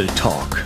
[0.00, 0.64] Beeple Talk.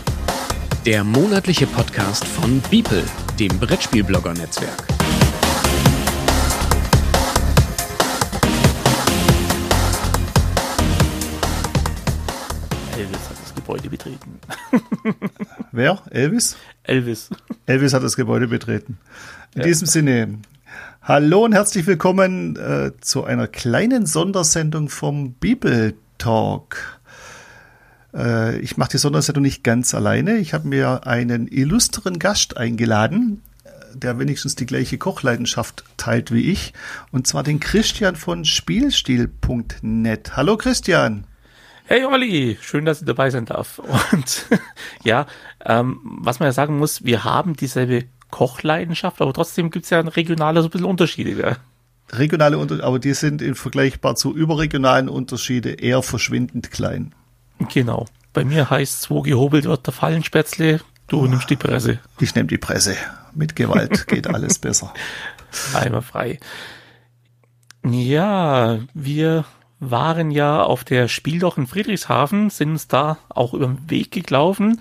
[0.86, 3.02] Der monatliche Podcast von Beeple,
[3.36, 4.84] dem Brettspielblogger-Netzwerk.
[12.96, 14.38] Elvis hat das Gebäude betreten.
[15.72, 16.00] Wer?
[16.10, 16.56] Elvis?
[16.84, 17.30] Elvis.
[17.66, 18.98] Elvis hat das Gebäude betreten.
[19.56, 19.66] In ja.
[19.66, 20.38] diesem Sinne,
[21.02, 27.00] hallo und herzlich willkommen äh, zu einer kleinen Sondersendung vom Bibel Talk.
[28.14, 30.36] Äh, ich mache die Sondersendung nicht ganz alleine.
[30.36, 36.50] Ich habe mir einen illustren Gast eingeladen, äh, der wenigstens die gleiche Kochleidenschaft teilt wie
[36.50, 36.72] ich,
[37.10, 40.36] und zwar den Christian von Spielstil.net.
[40.36, 41.26] Hallo Christian.
[41.86, 43.78] Hey Olli, schön, dass ich dabei sein darf.
[43.78, 44.46] Und
[45.04, 45.26] ja,
[45.64, 50.00] ähm, was man ja sagen muss, wir haben dieselbe Kochleidenschaft, aber trotzdem gibt es ja
[50.00, 51.34] regionale so ein bisschen Unterschiede.
[51.34, 51.56] Gell?
[52.12, 57.14] Regionale Unterschiede, aber die sind im vergleichbar zu überregionalen Unterschiede eher verschwindend klein.
[57.72, 58.06] Genau.
[58.32, 62.00] Bei mir heißt es, wo gehobelt wird, der Fallenspätzle, du nimmst die Presse.
[62.18, 62.96] Ich nehme die Presse.
[63.32, 64.92] Mit Gewalt geht alles besser.
[65.72, 66.40] Einmal frei.
[67.84, 69.44] Ja, wir
[69.78, 74.80] waren ja auf der Spieldoch in Friedrichshafen, sind uns da auch über den Weg gelaufen.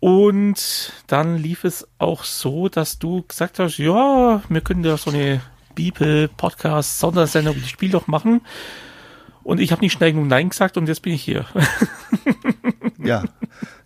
[0.00, 5.10] Und dann lief es auch so, dass du gesagt hast, ja, wir können ja so
[5.10, 5.40] eine
[5.74, 8.40] Bibel-Podcast-Sondersendung die Spieldoch machen.
[9.46, 11.46] Und ich habe nicht schnell genug Nein gesagt und jetzt bin ich hier.
[12.98, 13.22] ja,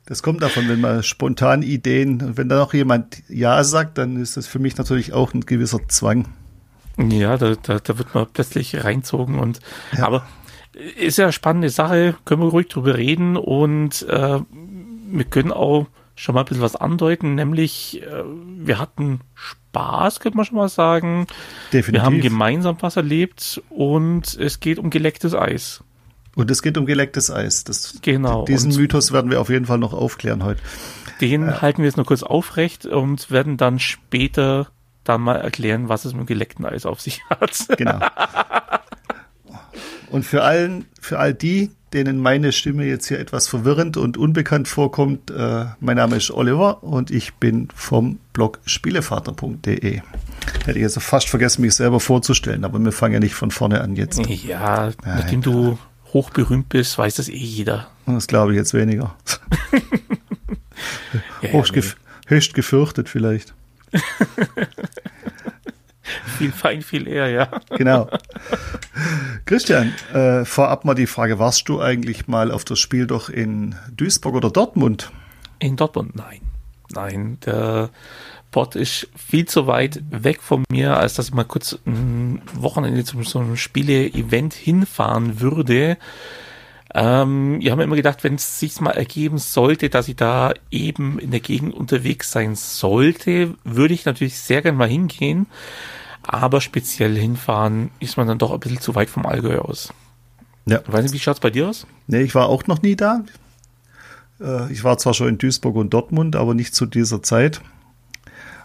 [0.06, 4.38] das kommt davon, wenn man spontan Ideen, wenn da noch jemand Ja sagt, dann ist
[4.38, 6.28] das für mich natürlich auch ein gewisser Zwang.
[6.96, 9.60] Ja, da, da, da wird man plötzlich reinzogen und
[9.94, 10.06] ja.
[10.06, 10.26] aber
[10.96, 14.40] ist ja eine spannende Sache, können wir ruhig drüber reden und äh,
[15.10, 20.36] wir können auch schon mal ein bisschen was andeuten, nämlich äh, wir hatten Spaß, könnte
[20.36, 21.26] man schon mal sagen.
[21.72, 21.92] Definitiv.
[21.92, 25.82] Wir haben gemeinsam was erlebt und es geht um gelecktes Eis.
[26.36, 27.64] Und es geht um gelecktes Eis.
[27.64, 28.44] Das, genau.
[28.44, 30.60] Diesen und Mythos werden wir auf jeden Fall noch aufklären heute.
[31.20, 34.68] Den äh, halten wir jetzt noch kurz aufrecht und werden dann später
[35.04, 37.66] dann mal erklären, was es mit geleckten Eis auf sich hat.
[37.76, 37.98] Genau.
[40.10, 44.68] Und für allen, für all die, denen meine Stimme jetzt hier etwas verwirrend und unbekannt
[44.68, 50.00] vorkommt, äh, mein Name ist Oliver und ich bin vom Blog spielevater.de.
[50.64, 53.80] Hätte ich also fast vergessen, mich selber vorzustellen, aber wir fangen ja nicht von vorne
[53.80, 54.18] an jetzt.
[54.26, 54.94] Ja, Nein.
[55.04, 55.78] nachdem du
[56.12, 57.88] hochberühmt bist, weiß das eh jeder.
[58.06, 59.14] Das glaube ich jetzt weniger.
[61.42, 61.96] ja, Hochst gef
[62.26, 63.54] höchst gefürchtet vielleicht.
[66.38, 67.48] viel fein, viel eher, ja.
[67.76, 68.08] Genau.
[69.46, 73.74] Christian, äh, vorab mal die Frage, warst du eigentlich mal auf das Spiel doch in
[73.96, 75.10] Duisburg oder Dortmund?
[75.58, 76.40] In Dortmund, nein.
[76.92, 77.90] Nein, der
[78.50, 83.04] Pott ist viel zu weit weg von mir, als dass ich mal kurz ein Wochenende
[83.04, 85.98] zum so einem Spiele-Event hinfahren würde.
[86.92, 90.52] Ähm, ich habe mir immer gedacht, wenn es sich mal ergeben sollte, dass ich da
[90.70, 95.46] eben in der Gegend unterwegs sein sollte, würde ich natürlich sehr gern mal hingehen.
[96.22, 99.92] Aber speziell hinfahren ist man dann doch ein bisschen zu weit vom Allgäu aus.
[100.66, 100.80] Ja.
[100.86, 101.86] Ich weiß nicht, wie schaut es bei dir aus?
[102.06, 103.24] Nee, ich war auch noch nie da.
[104.40, 107.60] Äh, ich war zwar schon in Duisburg und Dortmund, aber nicht zu dieser Zeit.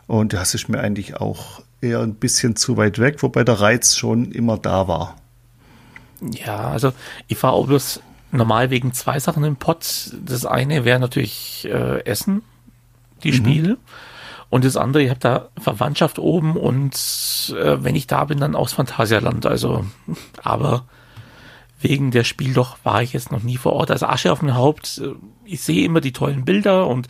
[0.08, 3.96] Und das ist mir eigentlich auch eher ein bisschen zu weit weg, wobei der Reiz
[3.96, 5.16] schon immer da war.
[6.22, 6.94] Ja, also
[7.28, 8.02] ich fahre auch bloß
[8.32, 10.12] normal wegen zwei Sachen im Pott.
[10.24, 12.44] Das eine wäre natürlich äh, Essen,
[13.24, 13.36] die mhm.
[13.36, 13.78] Spiele.
[14.56, 16.94] Und das andere, ich habe da Verwandtschaft oben und
[17.60, 19.46] äh, wenn ich da bin, dann aus Phantasialand.
[19.46, 19.84] Also,
[20.44, 20.86] aber
[21.82, 23.92] wegen der Spiel doch war ich jetzt noch nie vor Ort.
[23.92, 25.10] Also Asche auf dem Haupt, äh,
[25.44, 27.10] ich sehe immer die tollen Bilder und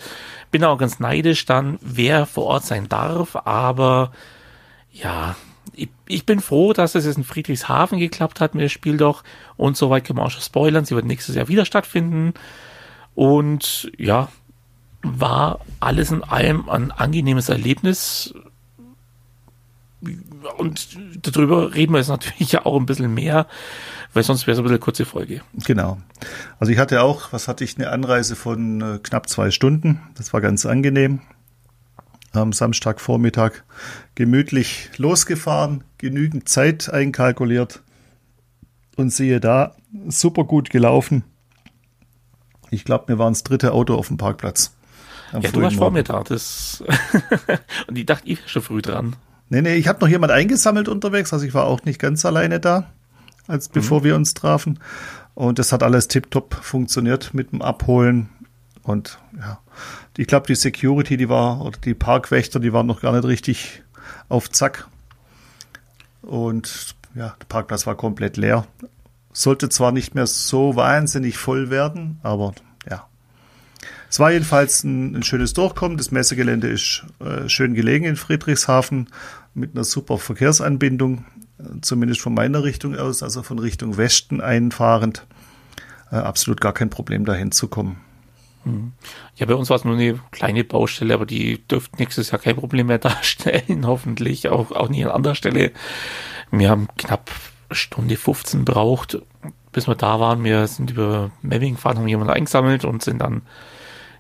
[0.49, 3.35] bin auch ganz neidisch dann, wer vor Ort sein darf.
[3.35, 4.11] Aber
[4.91, 5.35] ja,
[5.75, 9.23] ich, ich bin froh, dass es jetzt in Friedrichshafen geklappt hat mit dem Spiel doch.
[9.55, 10.85] Und soweit können wir auch schon spoilern.
[10.85, 12.33] Sie wird nächstes Jahr wieder stattfinden.
[13.13, 14.29] Und ja,
[15.19, 18.33] war alles in allem ein angenehmes Erlebnis.
[20.57, 23.47] Und darüber reden wir jetzt natürlich ja auch ein bisschen mehr,
[24.13, 25.41] weil sonst wäre es ein bisschen kurze Folge.
[25.65, 25.97] Genau.
[26.59, 30.01] Also ich hatte auch, was hatte ich, eine Anreise von äh, knapp zwei Stunden.
[30.15, 31.21] Das war ganz angenehm.
[32.33, 33.63] Am Samstagvormittag
[34.13, 37.81] gemütlich losgefahren, genügend Zeit einkalkuliert
[38.97, 39.75] und siehe da,
[40.07, 41.23] super gut gelaufen.
[42.71, 44.75] Ich glaube, mir war das dritte Auto auf dem Parkplatz.
[45.33, 46.23] Ja, du warst vor mir da.
[46.23, 46.83] Das
[47.87, 49.15] und ich dachte, ich wäre schon früh dran.
[49.49, 52.59] Nee, nee, ich habe noch jemand eingesammelt unterwegs, also ich war auch nicht ganz alleine
[52.59, 52.91] da,
[53.47, 54.03] als bevor mhm.
[54.05, 54.79] wir uns trafen.
[55.35, 58.29] Und das hat alles tiptop funktioniert mit dem Abholen.
[58.83, 59.59] Und ja,
[60.17, 63.83] ich glaube, die Security, die war, oder die Parkwächter, die waren noch gar nicht richtig
[64.29, 64.87] auf Zack.
[66.21, 68.65] Und ja, der Parkplatz war komplett leer.
[69.31, 72.53] Sollte zwar nicht mehr so wahnsinnig voll werden, aber
[74.09, 75.97] Es war jedenfalls ein, ein schönes Durchkommen.
[75.97, 79.09] Das Messegelände ist äh, schön gelegen in Friedrichshafen
[79.53, 81.25] mit einer super Verkehrsanbindung,
[81.59, 85.25] äh, zumindest von meiner Richtung aus, also von Richtung Westen einfahrend.
[86.11, 87.97] Äh, absolut gar kein Problem, dahin zu kommen.
[89.35, 92.55] Ja, bei uns war es nur eine kleine Baustelle, aber die dürfte nächstes Jahr kein
[92.55, 94.49] Problem mehr darstellen, hoffentlich.
[94.49, 95.71] Auch, auch nie an anderer Stelle.
[96.51, 97.29] Wir haben knapp
[97.71, 99.19] Stunde 15 braucht,
[99.71, 100.43] bis wir da waren.
[100.43, 103.43] Wir sind über Mapping gefahren, haben jemanden eingesammelt und sind dann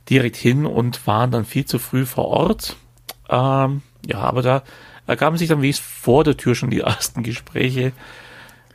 [0.09, 2.75] direkt hin und waren dann viel zu früh vor Ort.
[3.29, 4.63] Ähm, ja, aber da
[5.07, 7.91] ergaben sich dann wie es vor der Tür schon die ersten Gespräche.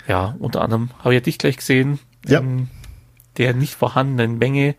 [0.06, 1.98] Ja, unter anderem habe ich ja dich gleich gesehen.
[2.26, 2.40] Ja.
[2.40, 2.68] In
[3.36, 4.74] der nicht vorhandenen Menge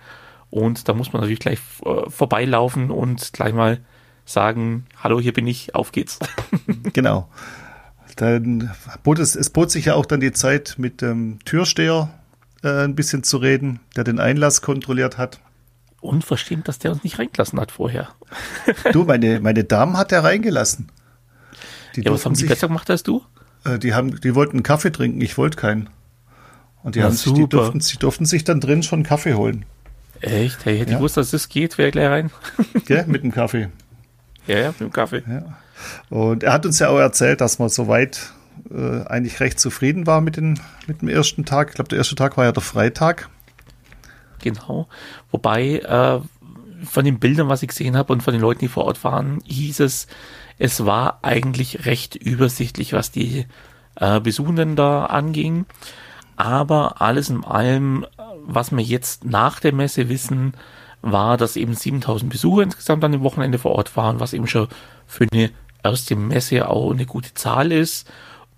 [0.52, 3.80] und da muss man natürlich gleich äh, vorbeilaufen und gleich mal
[4.26, 6.20] sagen, hallo, hier bin ich, auf geht's.
[6.94, 7.30] genau.
[8.18, 8.70] Dann
[9.02, 12.10] bot es, es bot sich ja auch dann die Zeit, mit dem Türsteher
[12.64, 15.40] äh, ein bisschen zu reden, der den Einlass kontrolliert hat.
[16.02, 18.10] Unverschämt, dass der uns nicht reingelassen hat vorher.
[18.92, 20.92] du, meine, meine Damen hat er reingelassen.
[21.96, 23.24] Die ja, was haben die sich, besser gemacht als du?
[23.66, 25.90] Äh, die, haben, die wollten einen Kaffee trinken, ich wollte keinen.
[26.84, 29.36] Und die, ja, haben sich, die, durften, die durften sich dann drin schon einen Kaffee
[29.36, 29.66] holen.
[30.22, 30.66] Echt?
[30.66, 30.96] Hey, hätte ja.
[30.96, 32.32] ich gewusst, dass es geht, wäre gleich rein.
[32.86, 33.70] Gell, mit dem Kaffee.
[34.48, 35.24] Ja, ja, mit dem Kaffee.
[35.28, 35.58] Ja.
[36.10, 38.32] Und er hat uns ja auch erzählt, dass man soweit
[38.70, 41.70] äh, eigentlich recht zufrieden war mit, den, mit dem ersten Tag.
[41.70, 43.30] Ich glaube, der erste Tag war ja der Freitag.
[44.42, 44.88] Genau.
[45.32, 46.20] Wobei äh,
[46.86, 49.42] von den Bildern, was ich gesehen habe und von den Leuten, die vor Ort waren,
[49.46, 50.08] hieß es,
[50.58, 53.46] es war eigentlich recht übersichtlich, was die
[53.96, 55.66] äh, Besuchenden da anging.
[56.36, 58.06] Aber alles in allem,
[58.44, 60.54] was wir jetzt nach der Messe wissen,
[61.02, 64.68] war, dass eben 7000 Besucher insgesamt an dem Wochenende vor Ort waren, was eben schon
[65.08, 65.52] für eine
[65.84, 68.10] erste Messe auch eine gute Zahl ist.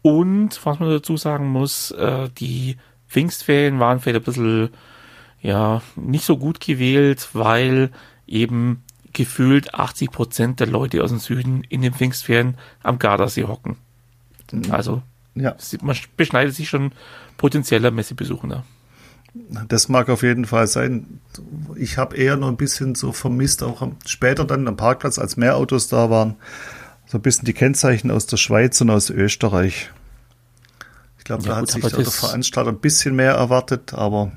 [0.01, 2.77] Und was man dazu sagen muss, äh, die
[3.07, 4.69] Pfingstferien waren vielleicht ein bisschen,
[5.43, 7.91] ja, nicht so gut gewählt, weil
[8.25, 8.81] eben
[9.11, 13.77] gefühlt 80 Prozent der Leute aus dem Süden in den Pfingstferien am Gardasee hocken.
[14.69, 15.03] Also,
[15.35, 15.55] ja.
[15.81, 16.93] man beschneidet sich schon
[17.37, 18.63] potenzieller Messebesucher.
[19.67, 21.19] Das mag auf jeden Fall sein.
[21.75, 25.57] Ich habe eher noch ein bisschen so vermisst, auch später dann am Parkplatz, als mehr
[25.57, 26.35] Autos da waren,
[27.07, 29.91] so ein bisschen die Kennzeichen aus der Schweiz und aus Österreich.
[31.17, 34.31] Ich glaube, ja, da hat sich der Veranstalter ein bisschen mehr erwartet, aber.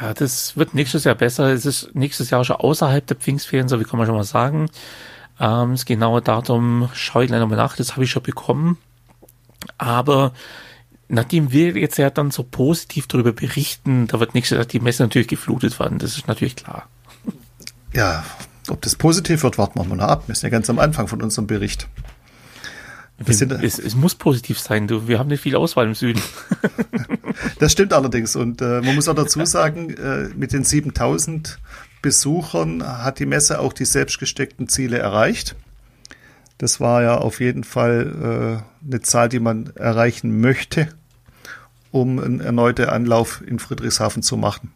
[0.00, 1.52] Ja, das wird nächstes Jahr besser.
[1.52, 4.70] Es ist nächstes Jahr schon außerhalb der Pfingstferien, so wie kann man schon mal sagen.
[5.40, 8.78] Ähm, das genaue Datum schaue ich gleich nochmal nach, das habe ich schon bekommen.
[9.76, 10.32] Aber
[11.08, 15.02] nachdem wir jetzt ja dann so positiv darüber berichten, da wird nächstes Jahr die Messe
[15.02, 15.98] natürlich geflutet werden.
[15.98, 16.88] Das ist natürlich klar.
[17.92, 18.24] Ja,
[18.68, 20.24] ob das positiv wird, warten wir mal ab.
[20.26, 21.88] Wir sind ja ganz am Anfang von unserem Bericht.
[23.26, 24.86] Es, es, muss positiv sein.
[24.86, 26.22] Du, wir haben nicht viel Auswahl im Süden.
[27.58, 28.36] das stimmt allerdings.
[28.36, 31.58] Und äh, man muss auch dazu sagen, äh, mit den 7000
[32.00, 35.56] Besuchern hat die Messe auch die selbstgesteckten Ziele erreicht.
[36.58, 40.88] Das war ja auf jeden Fall äh, eine Zahl, die man erreichen möchte,
[41.90, 44.72] um einen erneuten Anlauf in Friedrichshafen zu machen.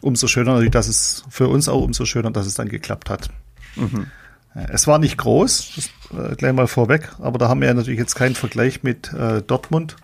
[0.00, 3.30] Umso schöner natürlich, dass es für uns auch umso schöner, dass es dann geklappt hat.
[3.76, 4.06] Mhm.
[4.54, 7.98] Es war nicht groß, das, äh, gleich mal vorweg, aber da haben wir ja natürlich
[7.98, 9.96] jetzt keinen Vergleich mit äh, Dortmund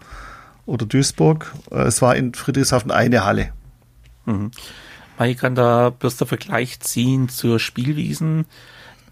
[0.67, 1.53] oder Duisburg.
[1.71, 3.53] Äh, es war in Friedrichshafen eine Halle.
[4.27, 4.51] Mhm.
[5.23, 8.47] Ich kann da bloß der Vergleich ziehen zur Spielwiesen.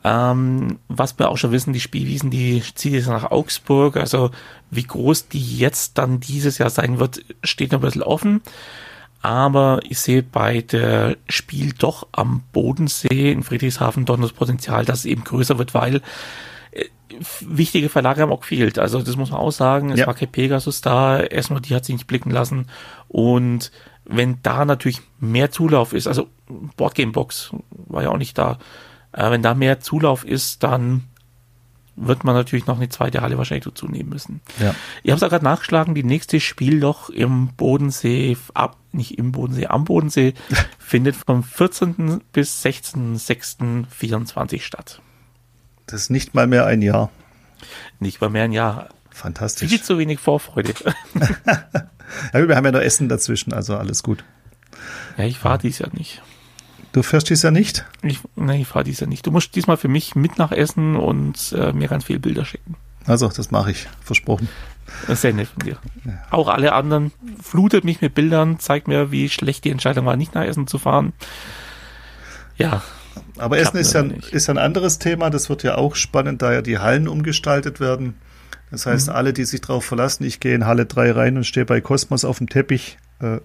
[0.04, 3.96] Ähm, was wir auch schon wissen, die Spielwiesen, die zieht jetzt nach Augsburg.
[3.96, 4.30] Also
[4.70, 8.40] wie groß die jetzt dann dieses Jahr sein wird, steht noch ein bisschen offen
[9.26, 15.00] aber ich sehe bei der Spiel doch am Bodensee in Friedrichshafen doch das Potenzial, dass
[15.00, 15.96] es eben größer wird, weil
[16.70, 16.84] äh,
[17.40, 18.78] wichtige Verlage haben auch gefehlt.
[18.78, 19.90] Also das muss man auch sagen.
[19.90, 20.06] Es ja.
[20.06, 21.18] war kein Pegasus da.
[21.18, 22.68] Erstmal, die hat sich nicht blicken lassen.
[23.08, 23.72] Und
[24.08, 26.28] wenn da natürlich mehr Zulauf ist, also
[26.76, 27.50] Boardgamebox
[27.86, 28.58] war ja auch nicht da.
[29.12, 31.04] Äh, wenn da mehr Zulauf ist, dann
[31.96, 34.42] wird man natürlich noch eine zweite Halle wahrscheinlich dazu nehmen müssen.
[34.60, 34.74] Ja.
[35.02, 39.84] Ich habe es gerade nachgeschlagen, die nächste Spielloch im Bodensee, ab, nicht im Bodensee, am
[39.84, 40.34] Bodensee,
[40.78, 42.20] findet vom 14.
[42.32, 45.00] bis 16.06.24 statt.
[45.86, 47.10] Das ist nicht mal mehr ein Jahr.
[47.98, 48.90] Nicht mal mehr ein Jahr.
[49.16, 49.70] Fantastisch.
[49.70, 50.74] Viel zu wenig Vorfreude.
[51.14, 54.24] ja, wir haben ja noch Essen dazwischen, also alles gut.
[55.16, 56.20] Ja, ich fahre dies ja nicht.
[56.92, 57.86] Du fährst dies ja nicht?
[58.02, 59.26] Ich, nein, ich fahre dies ja nicht.
[59.26, 62.76] Du musst diesmal für mich mit nach Essen und äh, mir ganz viele Bilder schicken.
[63.06, 64.50] Also, das mache ich, versprochen.
[65.08, 65.78] Sehr nett von dir.
[66.04, 66.12] Ja.
[66.30, 67.10] Auch alle anderen
[67.42, 70.78] flutet mich mit Bildern, zeigt mir, wie schlecht die Entscheidung war, nicht nach Essen zu
[70.78, 71.14] fahren.
[72.58, 72.82] Ja.
[73.38, 75.30] Aber Essen ist ja, ist ja ein anderes Thema.
[75.30, 78.14] Das wird ja auch spannend, da ja die Hallen umgestaltet werden.
[78.70, 79.14] Das heißt, mhm.
[79.14, 82.24] alle, die sich darauf verlassen, ich gehe in Halle 3 rein und stehe bei Kosmos
[82.24, 83.38] auf dem Teppich, äh,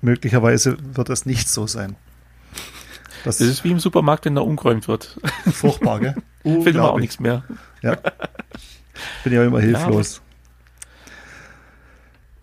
[0.00, 1.96] möglicherweise wird das nicht so sein.
[3.24, 5.18] Das, das, ist wie im Supermarkt, wenn da umgeräumt wird.
[5.52, 6.14] Furchtbar, gell?
[6.42, 7.44] Findet man auch nichts mehr.
[7.82, 7.96] Ja.
[9.22, 10.20] Bin ja immer hilflos.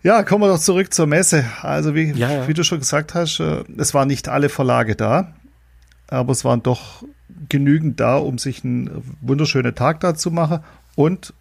[0.02, 1.44] Ja, ja, kommen wir doch zurück zur Messe.
[1.60, 2.48] Also wie, ja, ja.
[2.48, 5.34] wie du schon gesagt hast, äh, es waren nicht alle Verlage da,
[6.08, 7.04] aber es waren doch
[7.50, 10.60] genügend da, um sich einen wunderschönen Tag da zu machen.
[10.96, 11.34] Und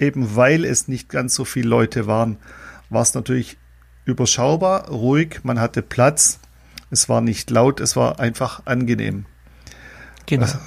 [0.00, 2.38] eben weil es nicht ganz so viele Leute waren,
[2.88, 3.58] war es natürlich
[4.04, 6.40] überschaubar, ruhig, man hatte Platz,
[6.90, 9.26] es war nicht laut, es war einfach angenehm.
[10.26, 10.42] Genau.
[10.42, 10.58] Also,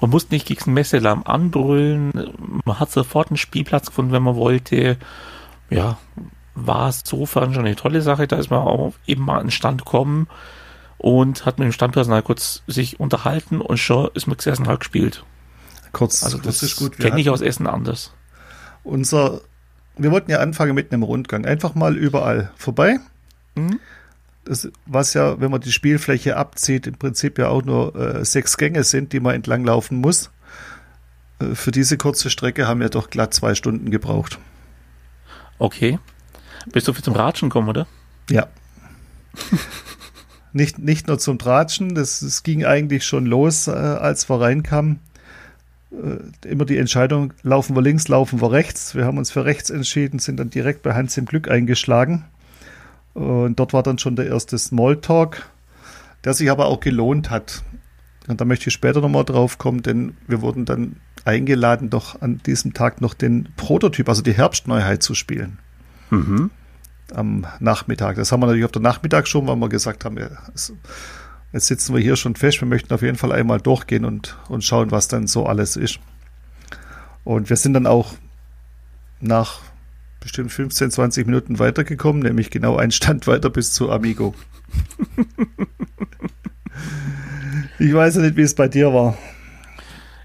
[0.00, 2.12] man musste nicht gegen den Messealarm anbrüllen,
[2.64, 4.96] man hat sofort einen Spielplatz gefunden, wenn man wollte.
[5.70, 5.98] Ja,
[6.54, 9.50] war es sofern schon eine tolle Sache, da ist man auch eben mal an den
[9.50, 10.28] Stand gekommen
[10.98, 15.24] und hat mit dem Standpersonal kurz sich unterhalten und schon ist man gesessen halt gespielt.
[15.92, 16.98] Kurz, also das, das ist gut.
[16.98, 18.12] Kenne ich aus Essen anders.
[18.84, 19.40] Unser,
[19.96, 21.44] wir wollten ja anfangen mit einem Rundgang.
[21.44, 22.98] Einfach mal überall vorbei.
[23.54, 23.80] Mhm.
[24.44, 28.58] Das, was ja, wenn man die Spielfläche abzieht, im Prinzip ja auch nur äh, sechs
[28.58, 30.30] Gänge sind, die man entlang laufen muss.
[31.38, 34.38] Äh, für diese kurze Strecke haben wir doch glatt zwei Stunden gebraucht.
[35.58, 35.98] Okay.
[36.72, 37.86] Bist du für zum Ratschen gekommen, oder?
[38.30, 38.48] Ja.
[40.52, 45.00] nicht, nicht nur zum Tratschen, das, das ging eigentlich schon los, äh, als wir reinkamen.
[46.02, 48.94] Äh, immer die Entscheidung, laufen wir links, laufen wir rechts.
[48.94, 52.24] Wir haben uns für rechts entschieden, sind dann direkt bei Hans im Glück eingeschlagen.
[53.14, 55.48] Und dort war dann schon der erste Smalltalk,
[56.24, 57.62] der sich aber auch gelohnt hat.
[58.26, 62.40] Und da möchte ich später nochmal drauf kommen, denn wir wurden dann eingeladen, doch an
[62.44, 65.58] diesem Tag noch den Prototyp, also die Herbstneuheit zu spielen.
[66.10, 66.50] Mhm.
[67.14, 68.16] Am Nachmittag.
[68.16, 70.30] Das haben wir natürlich auf der Nachmittag schon, weil wir gesagt haben, ja,
[71.54, 74.64] jetzt sitzen wir hier schon fest, wir möchten auf jeden Fall einmal durchgehen und, und
[74.64, 76.00] schauen, was dann so alles ist.
[77.22, 78.14] Und wir sind dann auch
[79.20, 79.60] nach
[80.18, 84.34] bestimmt 15, 20 Minuten weitergekommen, nämlich genau einen Stand weiter bis zu Amigo.
[87.78, 89.16] ich weiß ja nicht, wie es bei dir war.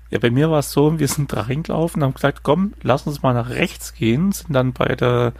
[0.09, 3.35] Ja, bei mir war es so, wir sind reingelaufen, haben gesagt, komm, lass uns mal
[3.35, 5.33] nach rechts gehen, sind dann bei der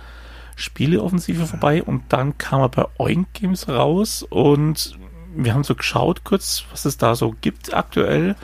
[0.56, 5.00] Spieleoffensive vorbei und dann kam er bei Oink Games raus und
[5.36, 8.36] wir haben so geschaut kurz, was es da so gibt aktuell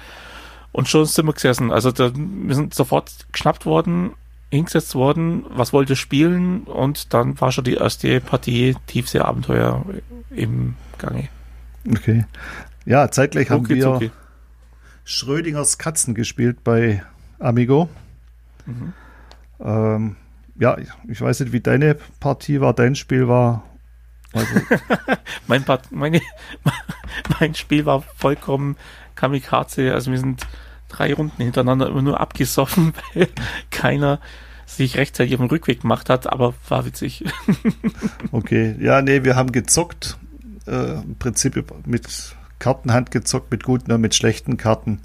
[0.71, 1.71] und schon sind wir gesessen.
[1.71, 4.11] Also da, wir sind sofort geschnappt worden,
[4.51, 9.85] hingesetzt worden, was wollte spielen und dann war schon die erste Partie Tiefsee-Abenteuer
[10.29, 11.29] im Gange.
[11.89, 12.25] Okay.
[12.85, 14.11] Ja, zeitgleich haben okay, wir okay.
[15.03, 17.03] Schrödingers Katzen gespielt bei
[17.39, 17.89] Amigo.
[18.65, 18.93] Mhm.
[19.59, 20.15] Ähm,
[20.57, 20.77] ja,
[21.07, 23.63] ich weiß nicht, wie deine Partie war, dein Spiel war.
[24.35, 24.53] Also
[25.47, 26.21] mein, Part, meine,
[27.39, 28.75] mein Spiel war vollkommen
[29.15, 29.93] Kamikaze.
[29.93, 30.45] Also wir sind
[30.89, 33.27] drei Runden hintereinander immer nur abgesoffen, weil
[33.71, 34.19] keiner
[34.65, 37.23] sich rechtzeitig auf den Rückweg gemacht hat, aber war witzig.
[38.31, 40.17] okay, ja, nee, wir haben gezockt.
[40.67, 45.01] Äh, Im Prinzip mit Kartenhand gezockt, mit guten und mit schlechten Karten.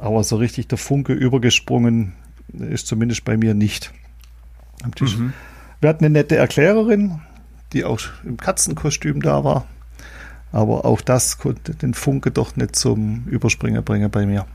[0.00, 2.14] Aber so richtig der Funke übergesprungen
[2.52, 3.92] ist zumindest bei mir nicht
[4.82, 5.18] am Tisch.
[5.18, 5.34] Mhm.
[5.80, 7.20] Wir hatten eine nette Erklärerin,
[7.74, 9.66] die auch im Katzenkostüm da war.
[10.52, 14.46] Aber auch das konnte den Funke doch nicht zum Überspringer bringen bei mir.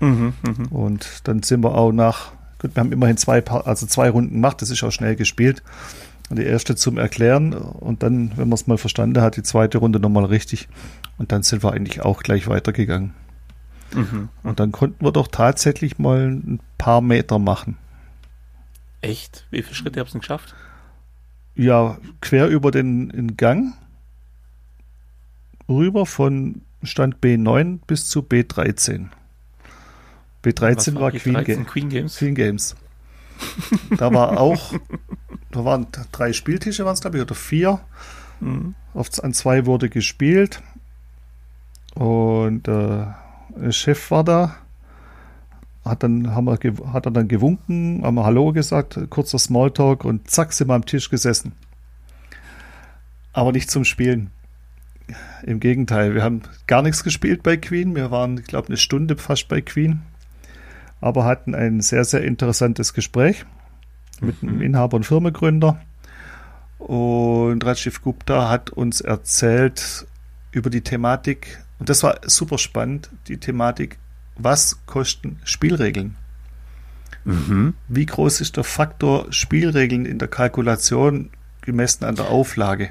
[0.00, 0.68] Mhm, mh.
[0.70, 4.62] Und dann sind wir auch nach, gut, wir haben immerhin zwei, also zwei Runden gemacht,
[4.62, 5.62] das ist auch schnell gespielt.
[6.30, 9.78] Und die erste zum Erklären und dann, wenn man es mal verstanden hat, die zweite
[9.78, 10.68] Runde nochmal richtig.
[11.18, 13.12] Und dann sind wir eigentlich auch gleich weitergegangen.
[13.94, 14.30] Mhm.
[14.42, 17.76] Und dann konnten wir doch tatsächlich mal ein paar Meter machen.
[19.02, 19.46] Echt?
[19.50, 20.54] Wie viele Schritte habt ihr geschafft?
[21.54, 23.74] Ja, quer über den, Gang
[25.68, 29.08] rüber von Stand B9 bis zu B13.
[30.44, 32.16] B13 war, war Queen, Ga Queen, Games.
[32.16, 32.76] Queen Games.
[33.96, 34.74] da war auch,
[35.50, 37.80] da waren drei Spieltische, waren es glaube ich, oder vier.
[38.40, 38.74] Mhm.
[38.94, 40.62] Auf, an zwei wurde gespielt.
[41.94, 43.06] Und äh,
[43.56, 44.56] der Chef war da
[45.84, 46.58] hat dann haben wir
[46.92, 50.86] hat er dann gewunken, haben wir Hallo gesagt, kurzer Smalltalk und zack sind wir am
[50.86, 51.52] Tisch gesessen.
[53.32, 54.30] Aber nicht zum Spielen.
[55.42, 57.96] Im Gegenteil, wir haben gar nichts gespielt bei Queen.
[57.96, 60.02] Wir waren, ich glaube, eine Stunde fast bei Queen,
[61.00, 63.44] aber hatten ein sehr, sehr interessantes Gespräch
[64.20, 64.62] mit einem mhm.
[64.62, 65.80] Inhaber und Firmengründer.
[66.78, 70.06] Und Rajiv Gupta hat uns erzählt
[70.52, 73.98] über die Thematik, und das war super spannend, die Thematik
[74.42, 76.16] was kosten Spielregeln?
[77.24, 77.74] Mhm.
[77.88, 81.30] Wie groß ist der Faktor Spielregeln in der Kalkulation
[81.60, 82.90] gemessen an der Auflage?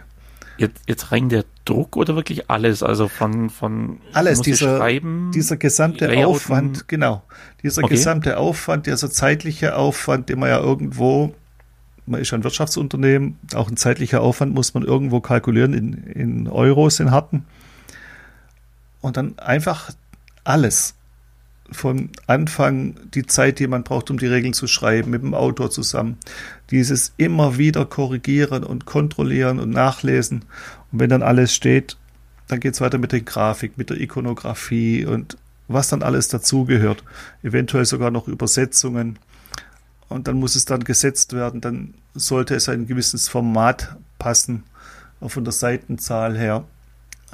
[0.58, 2.84] Jetzt, jetzt rein der Druck oder wirklich alles?
[2.84, 4.88] Also von, von alles, dieser,
[5.34, 6.26] dieser gesamte Layouten.
[6.26, 7.24] Aufwand, genau.
[7.64, 7.96] Dieser okay.
[7.96, 11.34] gesamte Aufwand, dieser zeitliche Aufwand, den man ja irgendwo,
[12.06, 17.00] man ist ein Wirtschaftsunternehmen, auch ein zeitlicher Aufwand muss man irgendwo kalkulieren in, in Euros,
[17.00, 17.46] in harten.
[19.02, 19.92] Und dann einfach
[20.44, 20.96] alles
[21.72, 25.72] von Anfang die Zeit, die man braucht, um die Regeln zu schreiben, mit dem Autor
[25.72, 26.18] zusammen.
[26.70, 30.44] Dieses immer wieder korrigieren und kontrollieren und nachlesen.
[30.92, 31.98] Und wenn dann alles steht,
[32.48, 35.38] dann geht es weiter mit der Grafik, mit der Ikonografie und
[35.70, 37.04] was dann alles dazugehört.
[37.44, 39.18] Eventuell sogar noch Übersetzungen.
[40.10, 41.62] Und dann muss es dann gesetzt werden.
[41.62, 44.64] Dann sollte es ein gewisses Format passen,
[45.22, 46.66] auch von der Seitenzahl her,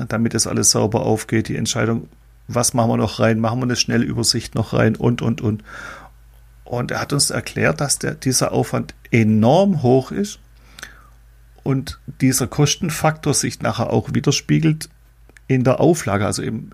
[0.08, 1.48] damit es alles sauber aufgeht.
[1.48, 2.08] Die Entscheidung
[2.48, 5.64] was machen wir noch rein, machen wir eine Schnellübersicht noch rein und, und, und.
[6.64, 10.40] Und er hat uns erklärt, dass der, dieser Aufwand enorm hoch ist
[11.64, 14.90] und dieser Kostenfaktor sich nachher auch widerspiegelt
[15.48, 16.72] in der Auflage, also im,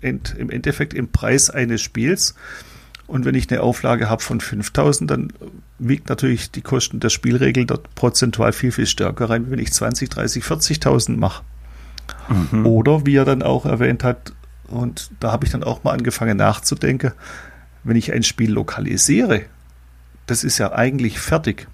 [0.00, 2.34] im Endeffekt im Preis eines Spiels.
[3.06, 5.32] Und wenn ich eine Auflage habe von 5000, dann
[5.78, 10.08] wiegt natürlich die Kosten der Spielregel dort prozentual viel, viel stärker rein, wenn ich 20,
[10.08, 11.44] 30, 40.000 mache.
[12.50, 12.66] Mhm.
[12.66, 14.32] Oder wie er dann auch erwähnt hat,
[14.68, 17.12] und da habe ich dann auch mal angefangen nachzudenken,
[17.84, 19.42] wenn ich ein Spiel lokalisiere,
[20.26, 21.68] das ist ja eigentlich fertig.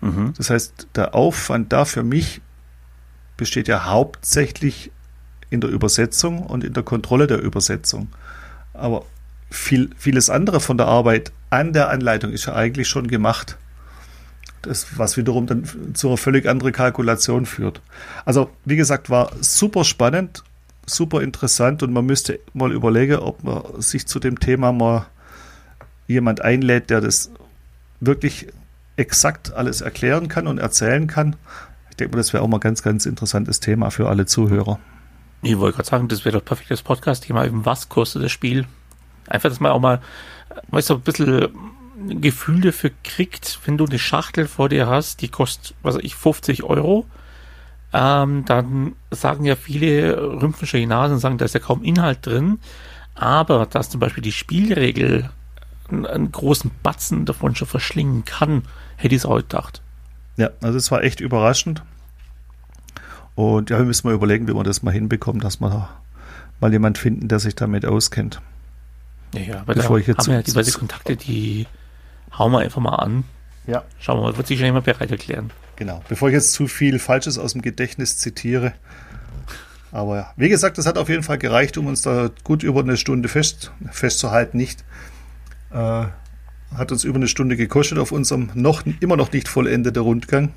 [0.00, 0.34] Mhm.
[0.36, 2.40] Das heißt, der Aufwand da für mich
[3.36, 4.90] besteht ja hauptsächlich
[5.48, 8.08] in der Übersetzung und in der Kontrolle der Übersetzung.
[8.74, 9.04] Aber
[9.50, 13.56] viel, vieles andere von der Arbeit an der Anleitung ist ja eigentlich schon gemacht.
[14.62, 17.80] Das, was wiederum dann zu einer völlig anderen Kalkulation führt.
[18.26, 20.44] Also, wie gesagt, war super spannend
[20.94, 25.06] super interessant und man müsste mal überlegen, ob man sich zu dem Thema mal
[26.06, 27.30] jemand einlädt, der das
[28.00, 28.48] wirklich
[28.96, 31.36] exakt alles erklären kann und erzählen kann.
[31.90, 34.78] Ich denke mal, das wäre auch mal ein ganz, ganz interessantes Thema für alle Zuhörer.
[35.42, 37.46] Ich wollte gerade sagen, das wäre doch perfektes Podcast-Thema.
[37.50, 38.66] Was kostet das Spiel?
[39.26, 40.00] Einfach, dass man auch mal,
[40.68, 41.48] weißt du, ein bisschen
[42.08, 46.14] Gefühl dafür kriegt, wenn du eine Schachtel vor dir hast, die kostet, was weiß ich,
[46.14, 47.06] 50 Euro
[47.92, 52.58] ähm, dann sagen ja viele rümpfische Nasen, sagen, da ist ja kaum Inhalt drin,
[53.14, 55.30] aber dass zum Beispiel die Spielregel
[55.88, 58.62] einen, einen großen Batzen davon schon verschlingen kann,
[58.96, 59.82] hätte ich es auch gedacht.
[60.36, 61.82] Ja, also es war echt überraschend.
[63.34, 65.88] Und ja, wir müssen mal überlegen, wie wir das mal hinbekommen, dass wir
[66.60, 68.40] mal jemand finden, der sich damit auskennt.
[69.34, 71.66] Ja, ja aber Bevor da ich jetzt haben wir ja diverse Kontakte, die
[72.38, 73.24] hauen wir einfach mal an.
[73.66, 73.84] Ja.
[73.98, 75.50] Schauen wir mal, wird sich schon jemand bereit erklären.
[75.80, 76.02] Genau.
[76.10, 78.74] Bevor ich jetzt zu viel Falsches aus dem Gedächtnis zitiere.
[79.92, 82.80] Aber ja, wie gesagt, das hat auf jeden Fall gereicht, um uns da gut über
[82.80, 84.58] eine Stunde fest, festzuhalten.
[84.58, 84.84] Nicht.
[85.70, 86.04] Äh,
[86.76, 90.52] hat uns über eine Stunde gekostet auf unserem noch immer noch nicht vollendeten Rundgang.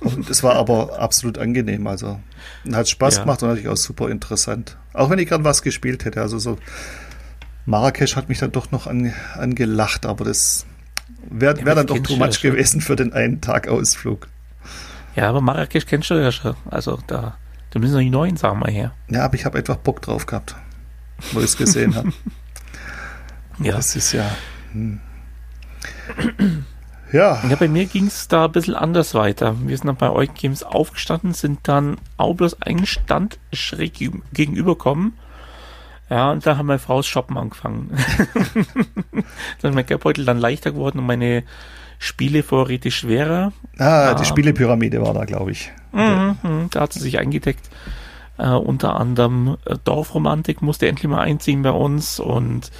[0.00, 1.86] Und es war aber absolut angenehm.
[1.86, 2.18] Also
[2.72, 3.22] hat Spaß ja.
[3.24, 4.78] gemacht und natürlich auch super interessant.
[4.94, 6.22] Auch wenn ich gerade was gespielt hätte.
[6.22, 6.56] Also so
[7.66, 10.64] Marrakesch hat mich dann doch noch an, angelacht, aber das
[11.30, 14.28] Wäre wär dann doch too much ja gewesen für den einen Tag Ausflug.
[15.14, 16.54] Ja, aber Marrakesch kennst du ja schon.
[16.70, 17.36] Also da,
[17.70, 18.92] da müssen wir die neuen Sachen mal her.
[19.08, 20.56] Ja, aber ich habe einfach Bock drauf gehabt,
[21.32, 22.12] wo ich es gesehen habe.
[23.60, 23.72] ja.
[23.72, 24.30] Das ist ja.
[24.72, 25.00] Hm.
[27.12, 27.42] Ja.
[27.48, 27.56] ja.
[27.56, 29.56] Bei mir ging es da ein bisschen anders weiter.
[29.64, 35.14] Wir sind dann bei euch Games aufgestanden, sind dann auch bloß einen Stand schräg gegenüberkommen
[36.08, 37.90] ja, und da haben meine Frau das Shoppen angefangen.
[39.60, 41.42] dann ist mein Geldbeutel dann leichter geworden und meine
[41.98, 43.52] Spielevorräte schwerer.
[43.78, 45.72] Ah, die Spielepyramide war da, glaube ich.
[45.92, 47.68] Mhm, mhm, da hat sie sich eingedeckt.
[48.38, 52.70] Äh, unter anderem äh, Dorfromantik musste endlich mal einziehen bei uns und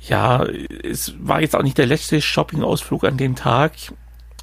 [0.00, 3.72] ja, es war jetzt auch nicht der letzte Shopping-Ausflug an dem Tag,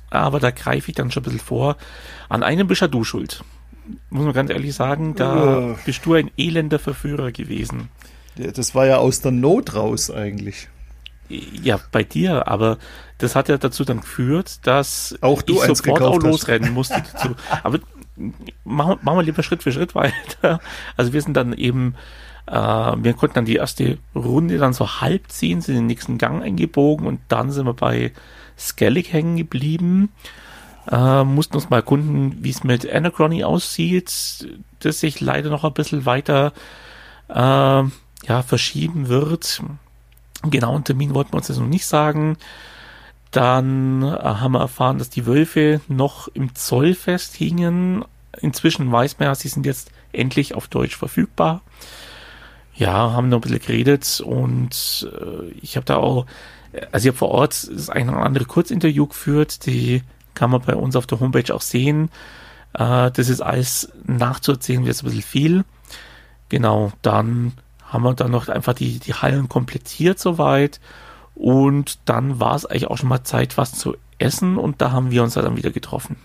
[0.10, 1.78] aber da greife ich dann schon ein bisschen vor.
[2.28, 3.44] An einem bist ja du schuld
[4.10, 5.76] muss man ganz ehrlich sagen, da uh.
[5.86, 7.90] bist du ein elender Verführer gewesen.
[8.36, 10.70] Das war ja aus der Not raus eigentlich.
[11.30, 12.78] Ja, bei dir, aber
[13.18, 17.36] das hat ja dazu dann geführt, dass auch du ich sofort auch losrennen musste dazu.
[17.64, 17.80] aber
[18.64, 20.60] machen, machen wir lieber Schritt für Schritt weiter.
[20.98, 21.96] Also wir sind dann eben,
[22.48, 26.18] äh, wir konnten dann die erste Runde dann so halb ziehen, sind in den nächsten
[26.18, 28.12] Gang eingebogen und dann sind wir bei
[28.58, 30.10] Skellig hängen geblieben.
[30.90, 34.48] Äh, mussten uns mal erkunden, wie es mit Anachrony aussieht,
[34.80, 36.54] das sich leider noch ein bisschen weiter
[37.30, 39.62] äh, ja, verschieben wird.
[40.44, 42.38] Genau, einen Termin wollten wir uns jetzt noch nicht sagen.
[43.30, 48.04] Dann äh, haben wir erfahren, dass die Wölfe noch im Zoll festhingen.
[48.40, 51.62] Inzwischen weiß man ja, sie sind jetzt endlich auf Deutsch verfügbar.
[52.74, 56.26] Ja, haben noch ein bisschen geredet und äh, ich habe da auch
[56.92, 60.76] also ich habe vor Ort das eine oder andere Kurzinterview geführt, die kann man bei
[60.76, 62.10] uns auf der Homepage auch sehen.
[62.74, 65.66] Äh, das ist alles nachzuerzählen, wird ein bisschen viel.
[66.50, 67.54] Genau, dann
[67.86, 70.80] haben wir dann noch einfach die, die Hallen komplettiert soweit.
[71.36, 74.58] Und dann war es eigentlich auch schon mal Zeit, was zu essen.
[74.58, 76.18] Und da haben wir uns dann wieder getroffen.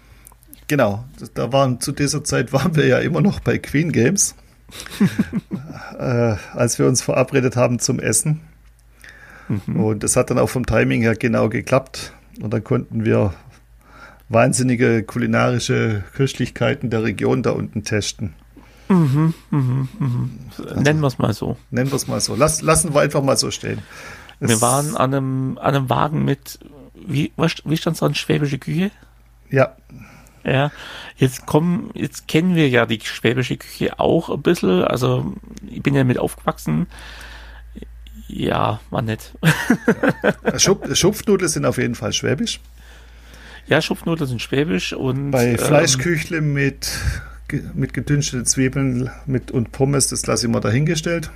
[0.69, 4.35] Genau, da waren zu dieser Zeit waren wir ja immer noch bei Queen Games,
[5.99, 8.41] äh, als wir uns verabredet haben zum Essen.
[9.49, 9.81] Mhm.
[9.81, 12.13] Und das hat dann auch vom Timing her genau geklappt.
[12.41, 13.33] Und dann konnten wir
[14.29, 18.35] wahnsinnige kulinarische Köstlichkeiten der Region da unten testen.
[18.89, 20.31] Mhm, mhm, mhm.
[20.59, 21.57] Also, nennen wir es mal so.
[21.71, 22.35] Nennen wir es mal so.
[22.35, 23.81] Lass, lassen wir einfach mal so stehen.
[24.41, 26.59] Es wir waren an einem, an einem Wagen mit,
[26.95, 28.91] wie, wie stand es an, schwäbische Küche?
[29.51, 29.77] Ja.
[30.45, 30.71] Ja,
[31.17, 34.85] jetzt kommen, jetzt kennen wir ja die schwäbische Küche auch ein bisschen.
[34.85, 35.35] Also
[35.69, 36.87] ich bin ja mit aufgewachsen.
[38.29, 39.33] Ja, war nett.
[40.57, 42.61] Schupf, Schupfnudeln sind auf jeden Fall schwäbisch.
[43.69, 45.31] Ja, Schupfnudeln sind schwäbisch und.
[45.31, 46.89] Bei ähm, Fleischküchle mit,
[47.75, 51.31] mit gedünsteten Zwiebeln mit, und Pommes, das lasse ich mal dahingestellt.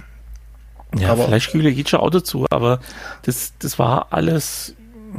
[0.96, 2.80] Ja, aber, Fleischkühle geht schon auch dazu, aber
[3.22, 4.74] das, das war alles,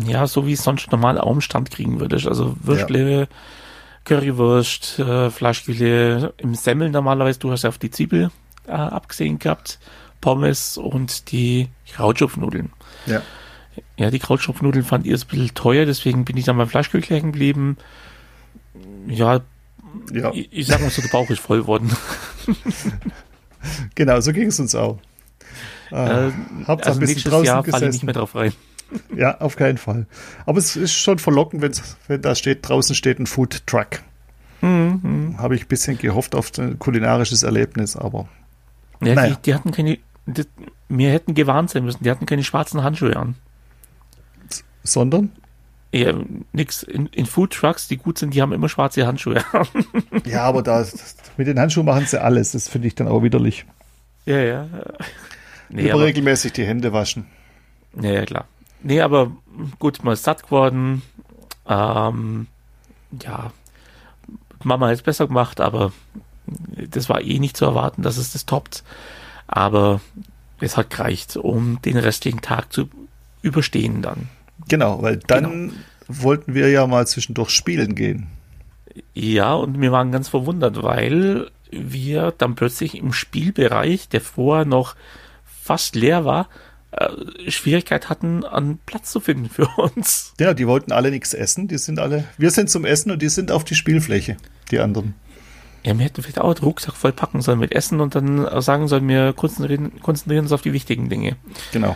[0.06, 2.28] ja, so wie es sonst normal auch im Stand kriegen würdest.
[2.28, 3.28] Also Würstle, ja.
[4.04, 8.32] Currywurst, äh, Fleischkühle, im Semmel normalerweise, du hast ja auf die Zwiebel
[8.68, 9.80] äh, abgesehen gehabt,
[10.20, 12.72] Pommes und die Krautschupfnudeln.
[13.06, 13.22] Ja.
[13.98, 17.32] Ja, die Krautschopfnudeln fand ich ein bisschen teuer, deswegen bin ich dann beim Fleischküchler hängen
[17.32, 17.78] geblieben.
[19.08, 19.42] Ja,
[20.12, 20.32] ja.
[20.34, 21.92] Ich, ich sag mal so, der Bauch ist voll geworden.
[23.96, 25.00] genau, so ging es uns auch.
[25.92, 26.32] Äh, äh,
[26.68, 28.54] Hauptsache also ein bisschen draußen Jahr falle ich nicht mehr drauf rein.
[29.16, 30.06] Ja, auf keinen Fall.
[30.46, 31.62] Aber es ist schon verlockend,
[32.10, 34.02] wenn da steht, draußen steht ein Food Truck.
[34.60, 35.36] Mhm.
[35.38, 38.28] Habe ich ein bisschen gehofft auf ein kulinarisches Erlebnis, aber.
[39.02, 39.36] Ja, naja.
[39.36, 40.44] die, die hatten keine, die,
[40.90, 43.36] wir hätten gewarnt sein müssen, die hatten keine schwarzen Handschuhe an.
[44.84, 45.32] Sondern?
[45.94, 46.14] Ja,
[46.54, 46.84] nix.
[46.84, 49.44] In, in Food Trucks, die gut sind, die haben immer schwarze Handschuhe.
[50.26, 50.86] ja, aber da,
[51.38, 52.52] mit den Handschuhen machen sie alles.
[52.52, 53.66] Das finde ich dann auch widerlich.
[54.26, 54.68] Ja, ja.
[55.70, 57.26] Nee, Über aber, regelmäßig die Hände waschen.
[58.02, 58.48] Ja, ja, klar.
[58.84, 59.32] Nee, aber
[59.80, 61.02] gut, mal satt geworden.
[61.68, 62.48] Ähm,
[63.22, 63.52] ja,
[64.64, 65.92] Mama hat es besser gemacht, aber
[66.46, 68.84] das war eh nicht zu erwarten, dass es das toppt.
[69.48, 70.02] Aber
[70.60, 72.90] es hat gereicht, um den restlichen Tag zu
[73.42, 74.30] überstehen dann.
[74.68, 75.74] Genau, weil dann genau.
[76.08, 78.28] wollten wir ja mal zwischendurch spielen gehen.
[79.14, 84.96] Ja, und wir waren ganz verwundert, weil wir dann plötzlich im Spielbereich, der vorher noch
[85.46, 86.50] fast leer war,
[86.92, 90.34] äh, Schwierigkeit hatten, einen Platz zu finden für uns.
[90.40, 91.68] Ja, die wollten alle nichts essen.
[91.68, 94.38] Die sind alle, wir sind zum Essen und die sind auf die Spielfläche,
[94.72, 95.16] die anderen.
[95.84, 98.88] Ja, wir hätten vielleicht auch den Rucksack voll packen sollen mit Essen und dann sagen
[98.88, 101.38] sollen, wir konzentrieren, konzentrieren uns auf die wichtigen Dinge.
[101.72, 101.96] Genau.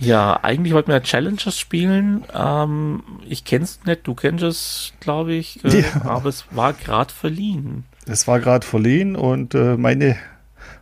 [0.00, 2.24] Ja, eigentlich wollten wir Challengers spielen.
[2.34, 6.04] Ähm, ich kenn's nicht, du kennst es, glaube ich, äh, ja.
[6.04, 7.84] aber es war gerade verliehen.
[8.06, 10.16] Es war gerade verliehen und äh, meine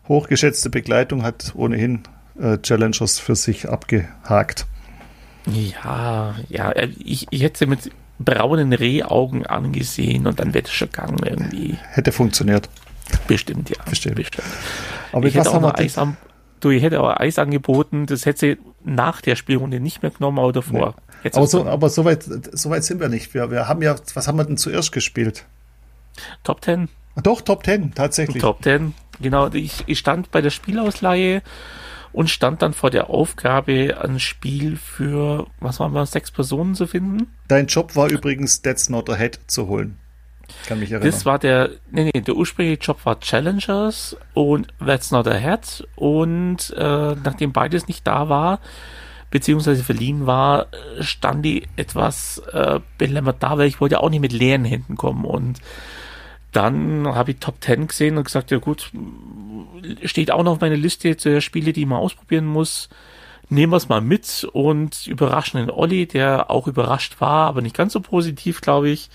[0.08, 2.02] hochgeschätzte Begleitung hat ohnehin
[2.38, 4.66] äh, Challengers für sich abgehakt.
[5.46, 10.90] Ja, ja, äh, ich, ich hätte mit braunen Rehaugen angesehen und dann wäre es schon
[10.90, 11.76] gegangen irgendwie.
[11.92, 12.68] Hätte funktioniert.
[13.26, 13.76] Bestimmt, ja.
[13.88, 14.16] Bestimmt.
[14.16, 14.46] Bestimmt.
[15.12, 16.16] Aber ich hätte auch noch Eis am,
[16.60, 20.38] du, ich hätte auch Eis angeboten, das hätte sie nach der Spielrunde nicht mehr genommen,
[20.38, 20.94] aber davor.
[21.22, 21.30] Nee.
[21.32, 23.34] Aber, so, aber so, weit, so weit sind wir nicht.
[23.34, 25.44] Wir, wir haben ja, was haben wir denn zuerst gespielt?
[26.44, 26.88] Top Ten.
[27.22, 28.42] Doch, Top Ten, tatsächlich.
[28.42, 29.48] Top Ten, genau.
[29.52, 31.42] Ich, ich stand bei der Spielausleihe
[32.12, 36.86] und stand dann vor der Aufgabe, ein Spiel für, was waren wir, sechs Personen zu
[36.86, 37.26] finden.
[37.48, 39.98] Dein Job war übrigens That's Not a Head zu holen.
[40.66, 41.10] Kann mich erinnern.
[41.10, 45.86] Das war der, nee, nee, der ursprüngliche Job war Challengers und That's Not a Head
[45.96, 48.60] und äh, nachdem beides nicht da war,
[49.30, 50.66] beziehungsweise verliehen war,
[51.00, 55.24] stand die etwas äh, belämmert da, weil ich wollte auch nicht mit leeren Händen kommen
[55.24, 55.60] und
[56.56, 58.90] dann habe ich Top 10 gesehen und gesagt, ja gut,
[60.04, 62.88] steht auch noch auf meiner Liste der Spiele, die man ausprobieren muss.
[63.50, 67.76] Nehmen wir es mal mit und überraschen den Olli, der auch überrascht war, aber nicht
[67.76, 69.10] ganz so positiv, glaube ich,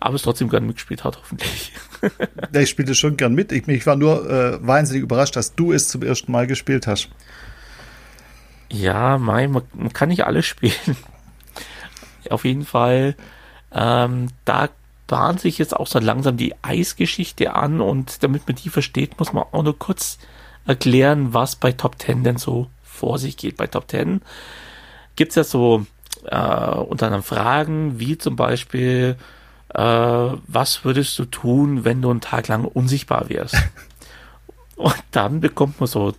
[0.00, 1.72] aber es trotzdem gern mitgespielt hat, hoffentlich.
[2.52, 3.52] ja, ich spielte schon gern mit.
[3.52, 7.08] Ich, ich war nur äh, wahnsinnig überrascht, dass du es zum ersten Mal gespielt hast.
[8.70, 10.96] Ja, mein, man, man kann nicht alles spielen.
[12.30, 13.16] Auf jeden Fall,
[13.72, 14.68] ähm, da
[15.06, 19.32] bahnt sich jetzt auch so langsam die Eisgeschichte an und damit man die versteht, muss
[19.32, 20.18] man auch nur kurz
[20.66, 23.56] erklären, was bei Top 10 denn so vor sich geht.
[23.56, 24.20] Bei Top 10
[25.16, 25.86] gibt es ja so
[26.24, 29.16] äh, unter anderem Fragen, wie zum Beispiel,
[29.78, 33.54] äh, was würdest du tun, wenn du einen Tag lang unsichtbar wärst?
[34.76, 36.14] und dann bekommt man so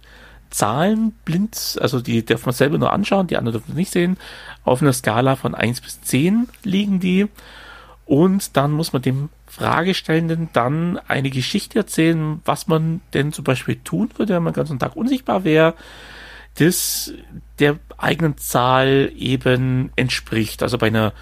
[0.49, 4.17] Zahlen blind, also die darf man selber nur anschauen, die anderen dürfen nicht sehen.
[4.63, 7.27] Auf einer Skala von 1 bis 10 liegen die.
[8.05, 13.75] Und dann muss man dem Fragestellenden dann eine Geschichte erzählen, was man denn zum Beispiel
[13.83, 15.75] tun würde, wenn man den ganzen Tag unsichtbar wäre,
[16.55, 17.13] das
[17.59, 20.63] der eigenen Zahl eben entspricht.
[20.63, 21.13] Also bei einer,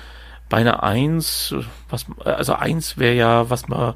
[0.50, 1.56] bei einer 1,
[1.90, 3.96] was, also 1 wäre ja, was man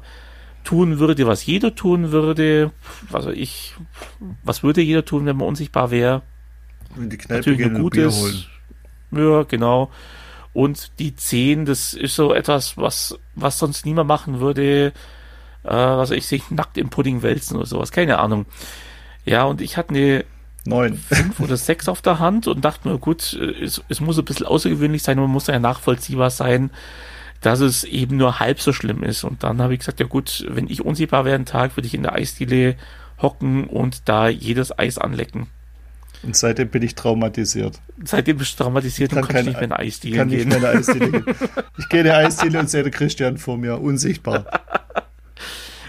[0.64, 2.70] tun würde, was jeder tun würde.
[3.12, 3.74] Also ich,
[4.44, 6.22] was würde jeder tun, wenn man unsichtbar wäre?
[6.96, 8.44] In die Kneipe Natürlich gehen Bier holen.
[9.12, 9.90] Ja, genau.
[10.52, 14.92] Und die 10, das ist so etwas, was, was sonst niemand machen würde.
[15.64, 17.92] Äh, was ich sich nackt im Pudding wälzen oder sowas.
[17.92, 18.46] Keine Ahnung.
[19.24, 20.24] Ja, und ich hatte eine
[20.64, 20.96] Neun.
[20.96, 24.46] fünf oder sechs auf der Hand und dachte mir, gut, es, es muss ein bisschen
[24.46, 26.70] außergewöhnlich sein, man muss ja nachvollziehbar sein,
[27.40, 29.24] dass es eben nur halb so schlimm ist.
[29.24, 31.94] Und dann habe ich gesagt, ja gut, wenn ich unsichtbar wäre einen Tag, würde ich
[31.94, 32.76] in der Eisdiele
[33.20, 35.48] hocken und da jedes Eis anlecken.
[36.22, 37.80] Und seitdem bin ich traumatisiert.
[38.04, 40.48] Seitdem bist du traumatisiert kann und kannst nicht mehr in eine Eisdiele kann gehen.
[40.48, 41.24] Nicht mehr in eine Eisdiele gehen.
[41.78, 44.46] Ich gehe in eine Eisdiele und sehe den Christian vor mir, unsichtbar.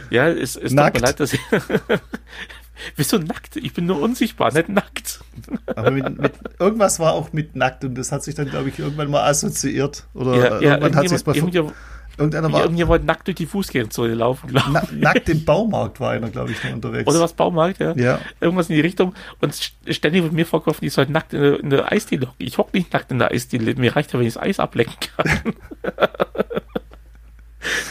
[0.09, 1.39] Ja, es, es tut mir leid, dass ich
[2.96, 3.56] Wieso nackt?
[3.56, 5.22] Ich bin nur unsichtbar, nicht nackt.
[5.67, 8.80] Aber mit, mit, irgendwas war auch mit nackt und das hat sich dann, glaube ich,
[8.80, 10.06] irgendwann mal assoziiert.
[10.13, 11.74] Oder ja, irgendwann ja, hat sich mal
[12.15, 12.62] Irgendeiner war.
[12.62, 14.91] Irgendjemand wollte nackt durch die Fußgängerzone laufen, glaube ich.
[14.91, 17.10] Na, nackt im Baumarkt war einer, glaube ich, noch unterwegs.
[17.10, 17.93] Oder was Baumarkt, ja.
[17.96, 18.19] ja.
[18.39, 19.15] Irgendwas in die Richtung.
[19.41, 22.46] Und ständig wird mir vorgeworfen, ich soll nackt in der, in der Eisdiele hocken.
[22.46, 23.74] Ich hocke nicht nackt in der Eisdiele.
[23.76, 25.56] Mir reicht ja, wenn ich das Eis ablecken kann.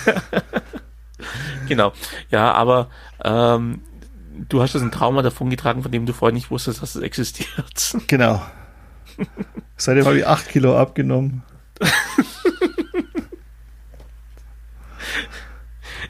[1.68, 1.92] genau.
[2.30, 2.90] Ja, aber
[3.24, 3.80] ähm,
[4.48, 7.96] du hast das ein Trauma davongetragen, von dem du vorher nicht wusstest, dass es existiert.
[8.06, 8.42] Genau.
[9.76, 11.42] Seitdem habe ich acht Kilo abgenommen.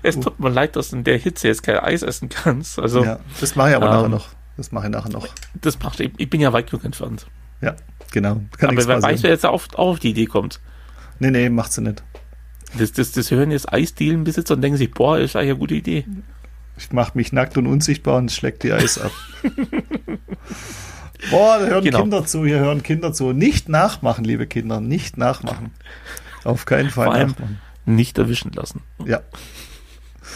[0.02, 2.78] es tut mir leid, dass du in der Hitze jetzt kein Eis essen kannst.
[2.78, 4.28] Also, ja, das mache ich aber ähm, nachher noch.
[4.56, 5.26] Das mache ich nachher noch.
[5.54, 7.26] Das macht, ich, ich bin ja weit genug entfernt.
[7.61, 7.74] Ja,
[8.12, 8.40] genau.
[8.58, 10.61] Kann aber wer weiß, wer jetzt auf, auf die Idee kommt.
[11.18, 12.02] Nee, nee, macht sie nicht.
[12.78, 16.06] Das, das, das hören jetzt Eisdielenbesitzer und denken sich, boah, ist eigentlich eine gute Idee.
[16.76, 19.12] Ich mache mich nackt und unsichtbar und schlägt die Eis ab.
[21.30, 22.00] Boah, da hören genau.
[22.00, 23.32] Kinder zu, hier hören Kinder zu.
[23.32, 25.70] Nicht nachmachen, liebe Kinder, nicht nachmachen.
[26.44, 27.61] Auf keinen Fall Vor allem nachmachen.
[27.85, 28.80] Nicht erwischen lassen.
[29.04, 29.20] Ja.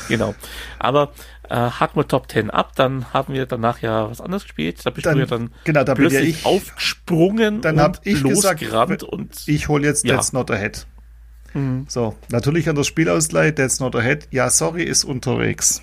[0.08, 0.34] Genau.
[0.78, 1.12] Aber
[1.48, 4.84] äh, haken wir Top 10 ab, dann haben wir danach ja was anderes gespielt.
[4.84, 7.98] Da bist dann, du ja dann genau, da plötzlich bin ja ich, aufgesprungen dann habe
[8.02, 10.16] ich gesagt, und ich hole jetzt ja.
[10.16, 10.86] That's Not Ahead.
[11.54, 11.86] Mhm.
[11.88, 14.28] So, natürlich an der Spielausleihe, That's Not Ahead.
[14.30, 15.82] Ja, sorry, ist unterwegs.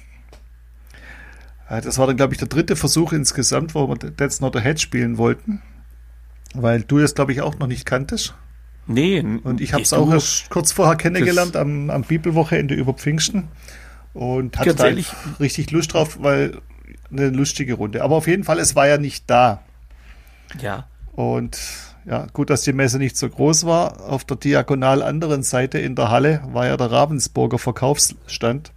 [1.81, 4.79] Das war dann, glaube ich, der dritte Versuch insgesamt, wo wir That's Not a Head
[4.79, 5.61] spielen wollten.
[6.53, 8.35] Weil du es, glaube ich, auch noch nicht kanntest.
[8.85, 9.19] Nee.
[9.21, 13.47] Und ich habe es auch erst kurz vorher kennengelernt am, am Bibelwochenende über Pfingsten.
[14.13, 14.91] Und hatte da
[15.39, 16.61] richtig Lust drauf, weil
[17.09, 18.03] eine lustige Runde.
[18.03, 19.63] Aber auf jeden Fall, es war ja nicht da.
[20.61, 20.87] Ja.
[21.13, 21.57] Und
[22.05, 24.01] ja, gut, dass die Messe nicht so groß war.
[24.09, 28.73] Auf der diagonal anderen Seite in der Halle war ja der Ravensburger Verkaufsstand.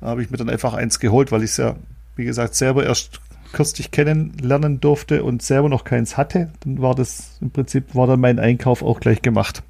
[0.00, 1.74] Da habe ich mir dann einfach eins geholt, weil ich es ja,
[2.16, 3.20] wie gesagt, selber erst
[3.52, 6.50] kürzlich kennenlernen durfte und selber noch keins hatte.
[6.60, 9.62] Dann war das im Prinzip, war dann mein Einkauf auch gleich gemacht.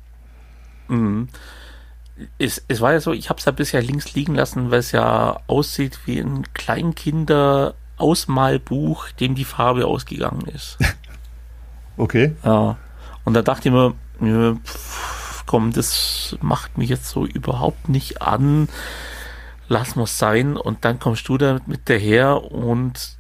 [0.89, 1.29] Mhm.
[2.39, 4.93] Es, es war ja so, ich habe es ja bisher links liegen lassen, weil es
[4.93, 10.79] ja aussieht wie ein Kleinkinder-Ausmalbuch, dem die Farbe ausgegangen ist.
[11.97, 12.35] okay.
[12.43, 12.79] Ja.
[13.25, 13.95] Und da dachte ich mir,
[14.65, 18.69] pff, komm, das macht mich jetzt so überhaupt nicht an
[19.69, 23.17] lass mal sein und dann kommst du da mit daher und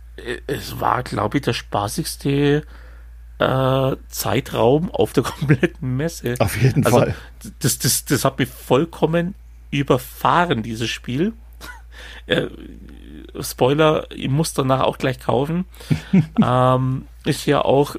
[0.46, 2.64] es war, glaube ich, der spaßigste
[3.38, 6.34] äh, Zeitraum auf der kompletten Messe.
[6.38, 7.14] Auf jeden also, Fall.
[7.60, 9.34] Das, das, das hat mich vollkommen
[9.70, 11.34] überfahren, dieses Spiel.
[12.26, 12.46] äh,
[13.40, 15.66] Spoiler, ich muss danach auch gleich kaufen.
[16.42, 17.96] ähm, ist ja auch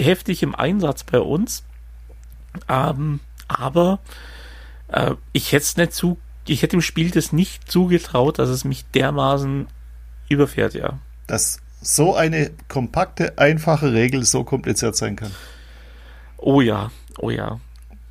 [0.00, 1.64] heftig im Einsatz bei uns.
[2.68, 4.00] Ähm, aber
[4.88, 8.64] äh, ich hätte es nicht zu ich hätte dem Spiel das nicht zugetraut, dass es
[8.64, 9.66] mich dermaßen
[10.28, 10.98] überfährt, ja.
[11.26, 15.30] Dass so eine kompakte, einfache Regel so kompliziert sein kann.
[16.38, 17.60] Oh ja, oh ja.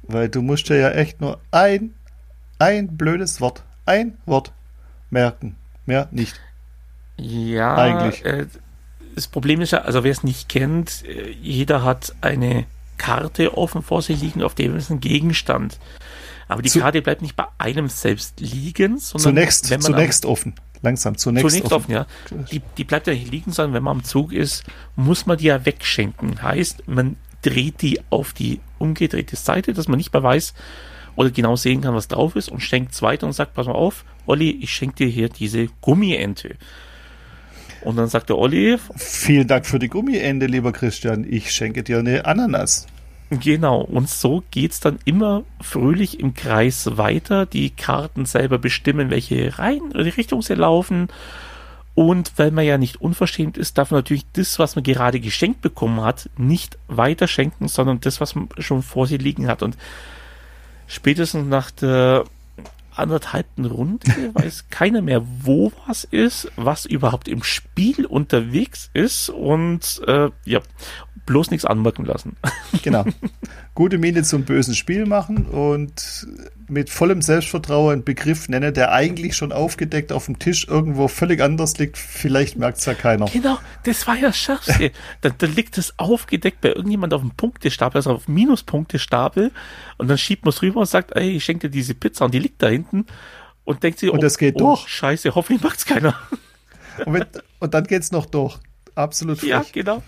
[0.04, 1.94] Weil du musst dir ja echt nur ein,
[2.60, 4.52] ein blödes Wort, ein Wort
[5.10, 5.56] merken.
[5.86, 6.40] Mehr nicht.
[7.18, 8.26] Ja, eigentlich.
[8.26, 8.48] Äh,
[9.16, 12.66] das Problem ist ja, also wer es nicht kennt, äh, jeder hat eine
[12.98, 15.80] Karte offen vor sich liegen, auf dem ist ein Gegenstand.
[16.48, 20.26] Aber die Zu, Karte bleibt nicht bei einem selbst liegen, sondern zunächst, wenn man zunächst
[20.26, 20.56] am, offen.
[20.82, 21.96] Langsam, zunächst, zunächst offen.
[21.96, 22.06] offen.
[22.32, 22.44] ja.
[22.52, 24.64] Die, die bleibt ja nicht liegen, sondern wenn man am Zug ist,
[24.96, 26.42] muss man die ja wegschenken.
[26.42, 30.54] Heißt, man dreht die auf die umgedrehte Seite, dass man nicht mehr weiß
[31.16, 33.74] oder genau sehen kann, was drauf ist und schenkt es weiter und sagt, pass mal
[33.74, 36.56] auf, Olli, ich schenke dir hier diese Gummiente.
[37.82, 38.78] Und dann sagt der Olli.
[38.96, 41.26] Vielen Dank für die Gummiende, lieber Christian.
[41.30, 42.88] Ich schenke dir eine Ananas.
[43.40, 47.46] Genau, und so geht's dann immer fröhlich im Kreis weiter.
[47.46, 51.08] Die Karten selber bestimmen, welche Reihen, die Richtung sie laufen.
[51.96, 55.62] Und weil man ja nicht unverschämt ist, darf man natürlich das, was man gerade geschenkt
[55.62, 59.62] bekommen hat, nicht weiter schenken, sondern das, was man schon vor sich liegen hat.
[59.62, 59.78] Und
[60.88, 62.24] spätestens nach der
[62.98, 70.02] anderthalbten Runde weiß keiner mehr, wo was ist, was überhaupt im Spiel unterwegs ist und
[70.08, 70.60] äh, ja,
[71.26, 72.36] bloß nichts anmerken lassen.
[72.84, 73.06] Genau.
[73.76, 76.28] Gute Miene zum bösen Spiel machen und
[76.70, 81.42] mit vollem Selbstvertrauen einen Begriff nennen, der eigentlich schon aufgedeckt auf dem Tisch irgendwo völlig
[81.42, 81.98] anders liegt.
[81.98, 83.26] Vielleicht merkt es ja keiner.
[83.26, 84.92] Genau, das war ja das Schärfste.
[85.22, 89.52] da, da liegt es aufgedeckt bei irgendjemand auf dem Punktestapel, also auf Minuspunktestapel
[89.98, 92.34] und dann schiebt man es rüber und sagt, ey, ich schenke dir diese Pizza und
[92.34, 93.08] die liegt da hinten
[93.64, 94.88] und denkt sich, und oh, das geht oh, durch.
[94.88, 96.16] scheiße, hoffentlich macht es keiner.
[97.06, 97.26] Und, wenn,
[97.60, 98.60] und dann geht's noch durch.
[98.96, 99.50] Absolut frech.
[99.50, 100.04] Ja, genau.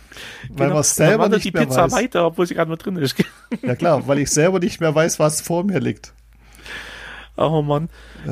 [0.49, 0.75] Weil genau.
[0.75, 1.91] man selber nicht die mehr Pizza weiß.
[1.93, 3.15] weiter, obwohl sie gerade mal drin ist.
[3.61, 6.13] Ja klar, weil ich selber nicht mehr weiß, was vor mir liegt.
[7.37, 7.89] Oh Mann.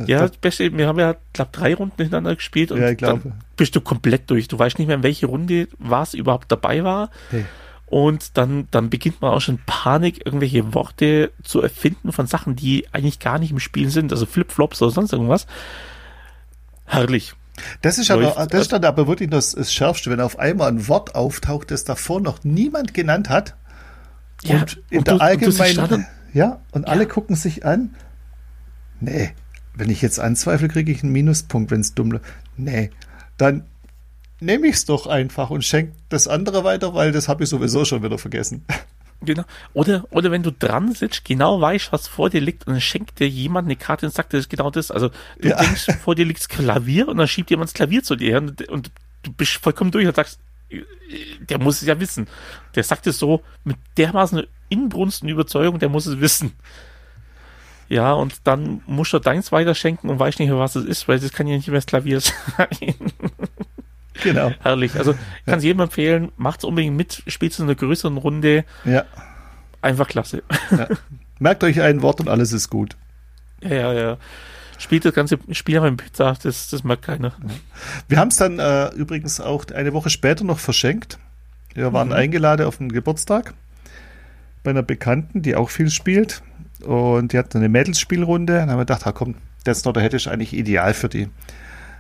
[0.08, 3.82] Ja, Beste, wir haben ja, glaube drei Runden hintereinander gespielt und Ja, dann bist du
[3.82, 4.48] komplett durch.
[4.48, 7.10] Du weißt nicht mehr, in welche Runde was überhaupt dabei war.
[7.30, 7.46] Hey.
[7.88, 12.88] Und dann, dann beginnt man auch schon Panik, irgendwelche Worte zu erfinden von Sachen, die
[12.92, 15.46] eigentlich gar nicht im Spiel sind, also Flipflops oder sonst irgendwas.
[16.86, 17.36] Herrlich.
[17.82, 18.38] Das ist, Läuft.
[18.38, 21.72] aber, das ist dann aber wirklich das, das Schärfste, wenn auf einmal ein Wort auftaucht,
[21.72, 23.56] das davor noch niemand genannt hat.
[24.44, 26.08] Ja, und in und der allgemeinen.
[26.34, 27.96] Ja, und alle gucken sich an.
[29.00, 29.32] Nee,
[29.76, 32.26] wenn ich jetzt anzweifle, kriege ich einen Minuspunkt, wenn es dumm läuft.
[32.58, 32.90] Nee,
[33.38, 33.66] dann
[34.40, 37.86] nehme ich es doch einfach und schenke das andere weiter, weil das habe ich sowieso
[37.86, 38.66] schon wieder vergessen.
[39.26, 39.44] Genau.
[39.74, 43.20] Oder, oder wenn du dran sitzt, genau weißt, was vor dir liegt, und dann schenkt
[43.20, 44.92] dir jemand eine Karte und sagt, das ist genau das.
[44.92, 45.10] Also
[45.40, 45.58] du Ja.
[45.58, 48.68] denkst, vor dir liegt das Klavier und dann schiebt jemand das Klavier zu dir und,
[48.70, 48.92] und
[49.24, 50.82] du bist vollkommen durch und sagst, äh,
[51.50, 52.28] der muss es ja wissen.
[52.76, 56.54] Der sagt es so mit dermaßen Inbrunst und Überzeugung, der muss es wissen.
[57.90, 61.20] Ja, und dann musst du deins weiterschenken und weißt nicht mehr, was es ist, weil
[61.20, 62.96] das kann ja nicht mehr das Klavier sein.
[64.22, 64.52] Genau.
[64.62, 64.96] Herrlich.
[64.96, 65.14] Also
[65.46, 68.66] kann es jedem empfehlen, macht's unbedingt mit, spielt es in einer größeren Runde.
[68.86, 69.06] Ja.
[69.82, 70.44] Einfach klasse.
[70.72, 70.88] ja.
[71.40, 72.96] Merkt euch ein Wort und alles ist gut.
[73.62, 74.18] Ja, ja, ja.
[74.78, 77.34] Spielt das ganze Spiel mit Pizza, das, das mag keiner.
[78.08, 81.20] Wir haben es dann äh, übrigens auch eine Woche später noch verschenkt.
[81.74, 82.14] Wir waren Mhm.
[82.14, 83.54] eingeladen auf einen Geburtstag
[84.64, 86.42] bei einer Bekannten, die auch viel spielt.
[86.84, 88.54] Und die hatten eine Mädelsspielrunde.
[88.54, 91.30] Dann haben wir gedacht, ah, komm, Death Note hätte ich eigentlich ideal für die.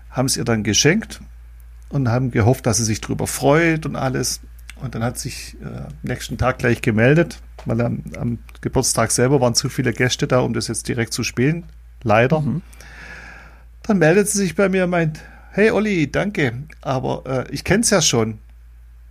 [0.09, 1.21] Haben es ihr dann geschenkt
[1.93, 4.41] und haben gehofft, dass sie sich drüber freut und alles.
[4.81, 9.39] Und dann hat sich äh, am nächsten Tag gleich gemeldet, weil am, am Geburtstag selber
[9.39, 11.65] waren zu viele Gäste da, um das jetzt direkt zu spielen.
[12.01, 12.41] Leider.
[12.41, 12.63] Mhm.
[13.83, 15.19] Dann meldet sie sich bei mir und meint,
[15.51, 18.39] hey Olli, danke, aber äh, ich kenne es ja schon.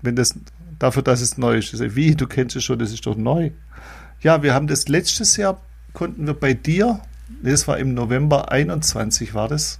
[0.02, 0.34] Wenn das
[0.80, 1.70] dafür, dass es neu ist.
[1.70, 3.52] Sag, Wie, du kennst es schon, das ist doch neu.
[4.20, 5.60] Ja, wir haben das letztes Jahr,
[5.92, 7.00] konnten wir bei dir,
[7.42, 9.78] das war im November 21 war das,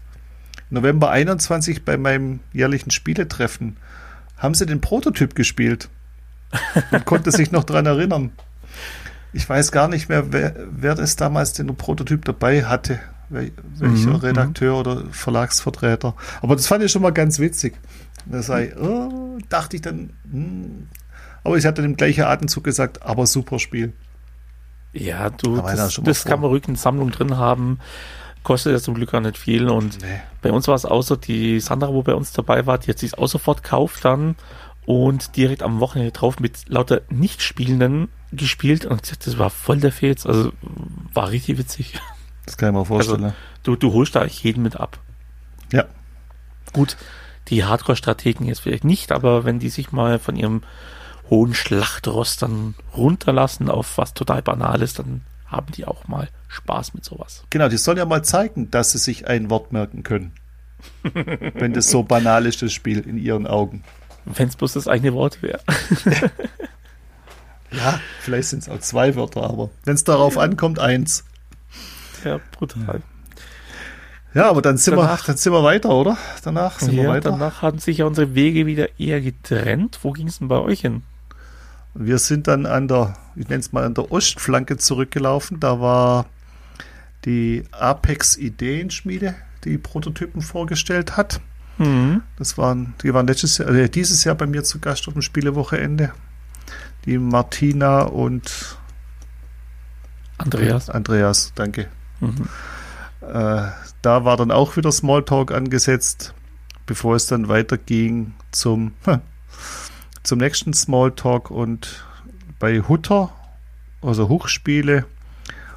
[0.70, 3.76] November 21 bei meinem jährlichen Spieletreffen,
[4.36, 5.88] haben sie den Prototyp gespielt
[6.90, 8.32] und konnte sich noch dran erinnern.
[9.32, 14.10] Ich weiß gar nicht mehr, wer, wer das damals den Prototyp dabei hatte, wel, welcher
[14.10, 16.14] Mhm, Redakteur oder Verlagsvertreter.
[16.42, 17.74] Aber das fand ich schon mal ganz witzig.
[18.26, 20.88] Da sei, oh, dachte ich dann, hm.
[21.44, 23.92] aber ich hatte im gleichen Atemzug gesagt, aber super Spiel.
[24.92, 27.78] Ja, du, ja das, das kann man ruhig in Sammlung drin haben.
[28.42, 29.68] Kostet ja zum Glück gar nicht viel.
[29.68, 30.20] Und Nee.
[30.40, 33.16] bei uns war es so, die Sandra, wo bei uns dabei war, die hat sich
[33.18, 34.34] auch sofort gekauft dann
[34.84, 38.84] und direkt am Wochenende drauf mit lauter Nichtspielenden gespielt.
[38.84, 40.26] Und hat- das war voll der Fets.
[40.26, 40.52] Also
[41.14, 41.94] war richtig witzig.
[42.46, 43.22] Das kann ich mir vorstellen.
[43.24, 44.98] Also, du, du holst da eigentlich jeden mit ab.
[45.72, 45.84] ja.
[46.72, 46.96] Gut,
[47.48, 50.62] die Hardcore-Strategen jetzt vielleicht nicht, aber wenn die sich mal von ihrem
[51.28, 55.20] hohen Schlachtrost dann runterlassen auf was total Banales, dann
[55.52, 57.44] haben die auch mal Spaß mit sowas.
[57.50, 60.32] Genau, die sollen ja mal zeigen, dass sie sich ein Wort merken können.
[61.54, 63.84] Wenn das so banal ist, das Spiel in ihren Augen.
[64.24, 65.60] Wenn es bloß das eine Wort wäre.
[67.74, 71.24] Ja, vielleicht sind es auch zwei Wörter, aber wenn es darauf ankommt, eins.
[72.22, 73.00] Ja, brutal.
[74.34, 76.18] Ja, aber dann sind, wir, Danach- dann sind wir weiter, oder?
[76.44, 77.30] Danach sind wir Ja, weiter.
[77.30, 79.98] danach haben sich ja unsere Wege wieder eher getrennt.
[80.02, 81.02] Wo ging es denn bei euch hin?
[81.94, 85.60] Wir sind dann an der, ich nenne es mal an der Ostflanke zurückgelaufen.
[85.60, 86.26] Da war
[87.24, 89.34] die Apex Ideenschmiede,
[89.64, 91.40] die Prototypen vorgestellt hat.
[91.78, 92.22] Hm.
[92.36, 95.22] Das waren, die waren letztes Jahr, äh, dieses Jahr bei mir zu Gast auf dem
[95.22, 96.12] Spielewochenende.
[97.04, 98.76] Die Martina und
[100.38, 100.90] Andreas.
[100.90, 101.88] Andreas, danke.
[102.20, 102.48] Mhm.
[103.20, 103.68] Äh,
[104.02, 106.34] da war dann auch wieder Smalltalk angesetzt,
[106.86, 108.92] bevor es dann weiterging zum,
[110.22, 112.04] zum nächsten Smalltalk und
[112.58, 113.32] bei Hutter,
[114.00, 115.04] also Hochspiele,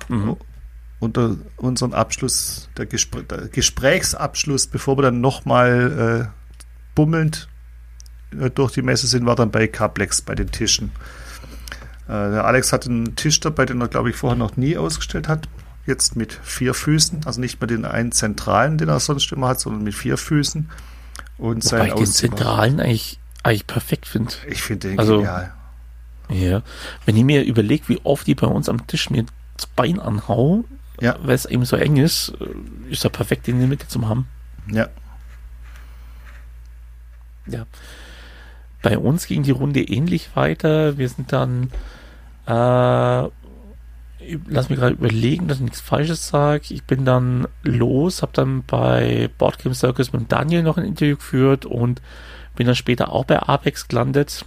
[0.08, 0.38] mhm.
[1.00, 6.56] unter unseren Abschluss, der, Gespr der, Gesprächsabschluss, bevor wir dann nochmal äh,
[6.94, 7.48] bummelnd
[8.40, 10.92] äh, durch die Messe sind, war dann bei Caplex bei den Tischen.
[12.08, 15.28] Äh, der Alex hat einen Tisch dabei, den er, glaube ich, vorher noch nie ausgestellt
[15.28, 15.48] hat.
[15.88, 19.60] Jetzt mit vier Füßen, also nicht mehr den einen zentralen, den er sonst immer hat,
[19.60, 20.70] sondern mit vier Füßen.
[21.38, 24.34] Und Wobei sein ich den zentralen eigentlich, eigentlich perfekt finde.
[24.48, 25.54] Ich finde den also, genial.
[26.30, 26.64] Ja,
[27.06, 29.26] wenn ich mir überlege, wie oft die bei uns am Tisch mir
[29.56, 30.66] das Bein anhauen,
[31.00, 31.16] ja.
[31.22, 34.28] weil es eben so eng ist, äh, ist er perfekt in der Mitte zum haben.
[34.72, 34.90] Ja.
[37.46, 37.68] Ja.
[38.82, 40.98] Bei uns ging die Runde ähnlich weiter.
[40.98, 41.70] Wir sind dann,
[42.48, 43.30] äh,
[44.48, 46.66] lass mich gerade überlegen, dass ich nichts Falsches sage.
[46.70, 51.68] Ich bin dann los, habe dann bei Boardgame Circus mit Daniel noch ein Interview geführt
[51.68, 52.02] und
[52.56, 54.46] bin dann später auch bei Apex gelandet.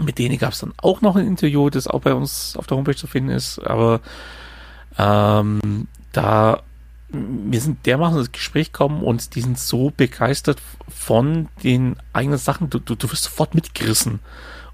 [0.00, 2.76] Mit denen gab es dann auch noch ein Interview, das auch bei uns auf der
[2.76, 3.58] Homepage zu finden ist.
[3.58, 4.00] Aber
[4.96, 6.62] ähm, da
[7.10, 12.68] wir sind dermaßen ins Gespräch gekommen und die sind so begeistert von den eigenen Sachen.
[12.68, 14.20] Du, du, du wirst sofort mitgerissen.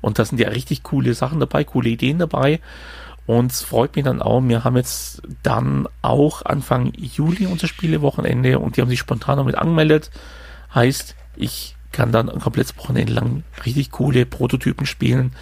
[0.01, 2.61] Und da sind ja richtig coole Sachen dabei, coole Ideen dabei.
[3.26, 4.42] Und es freut mich dann auch.
[4.42, 9.55] Wir haben jetzt dann auch Anfang Juli unser Spielewochenende und die haben sich spontan damit
[9.55, 10.11] angemeldet.
[10.74, 15.32] Heißt, ich kann dann ein komplettes Wochenende lang richtig coole Prototypen spielen,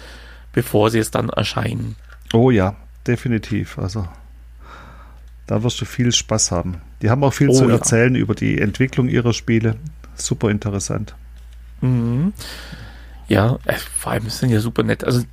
[0.53, 1.95] bevor sie jetzt dann erscheinen.
[2.31, 2.75] Oh ja,
[3.07, 3.77] definitiv.
[3.79, 4.07] Also
[5.47, 6.79] da wirst du viel Spaß haben.
[7.01, 8.21] Die haben auch viel oh, zu erzählen ja.
[8.21, 9.75] über die Entwicklung ihrer Spiele.
[10.15, 11.15] Super interessant.
[11.81, 12.33] Mhm.
[13.27, 15.03] Ja, äh, vor allem sind ja super nett.
[15.03, 15.23] Also,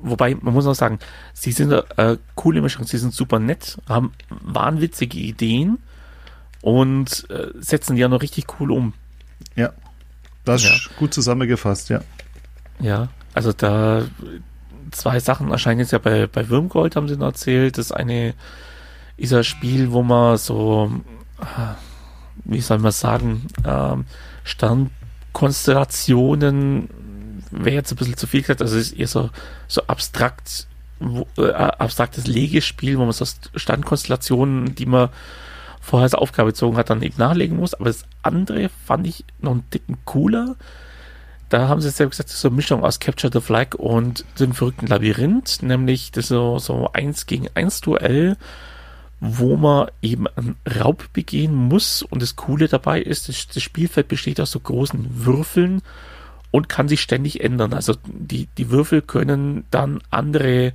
[0.00, 0.98] wobei, man muss auch sagen,
[1.34, 5.78] sie sind äh, coole Mischung, sie sind super nett, haben wahnwitzige Ideen
[6.62, 8.94] und äh, setzen die ja noch richtig cool um.
[9.54, 9.72] Ja,
[10.44, 10.74] das ja.
[10.74, 12.00] ist gut zusammengefasst, ja.
[12.80, 14.02] Ja, also da
[14.90, 17.78] zwei Sachen erscheinen jetzt ja bei, bei Würmgold, haben sie noch erzählt.
[17.78, 18.34] Das eine
[19.16, 20.92] ist ein Spiel, wo man so,
[22.44, 24.04] wie soll man sagen, ähm,
[24.44, 26.88] Sternkonstellationen
[27.50, 29.30] wäre jetzt ein bisschen zu viel gesagt, also es ist eher so,
[29.68, 30.66] so abstrakt,
[31.00, 35.10] wo, äh, abstraktes Legespiel, wo man so Standkonstellationen, die man
[35.82, 37.74] vorher als Aufgabe gezogen hat, dann eben nachlegen muss.
[37.74, 40.56] Aber das andere fand ich noch einen dicken cooler.
[41.50, 44.24] Da haben sie selbst gesagt, das ist so eine Mischung aus Capture the Flag und
[44.40, 48.38] dem verrückten Labyrinth, nämlich das so, so eins gegen eins Duell
[49.24, 52.02] wo man eben einen Raub begehen muss.
[52.02, 55.80] Und das Coole dabei ist, das, das Spielfeld besteht aus so großen Würfeln
[56.50, 57.72] und kann sich ständig ändern.
[57.72, 60.72] Also die, die Würfel können dann andere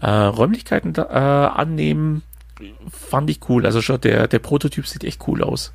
[0.00, 2.22] äh, Räumlichkeiten äh, annehmen.
[2.90, 3.66] Fand ich cool.
[3.66, 5.72] Also schon der, der Prototyp sieht echt cool aus.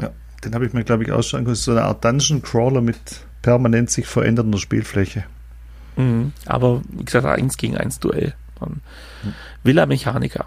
[0.00, 0.10] Ja,
[0.44, 1.56] den habe ich mir, glaube ich, ausschauen können.
[1.56, 2.98] So eine Art Dungeon Crawler mit
[3.42, 5.24] permanent sich verändernder Spielfläche.
[5.96, 8.34] Mhm, aber wie gesagt, eins gegen eins Duell.
[8.60, 8.80] Dann
[9.22, 9.34] mhm.
[9.62, 10.46] Villa Mechanica.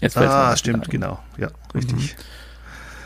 [0.00, 1.20] Jetzt ah, stimmt, genau.
[1.38, 2.16] Ja, richtig.
[2.16, 2.22] Mhm.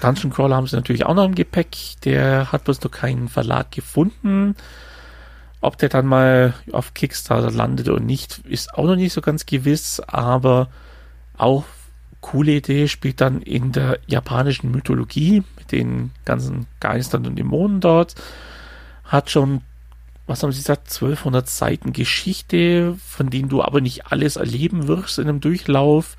[0.00, 1.76] Dungeon Crawler haben sie natürlich auch noch im Gepäck.
[2.04, 4.54] Der hat bloß noch keinen Verlag gefunden.
[5.60, 9.44] Ob der dann mal auf Kickstarter landet oder nicht, ist auch noch nicht so ganz
[9.44, 10.68] gewiss, aber
[11.38, 11.64] auch
[12.20, 18.14] coole Idee, spielt dann in der japanischen Mythologie mit den ganzen Geistern und Dämonen dort.
[19.04, 19.62] Hat schon,
[20.26, 25.18] was haben sie gesagt, 1200 Seiten Geschichte, von denen du aber nicht alles erleben wirst
[25.18, 26.16] in einem Durchlauf.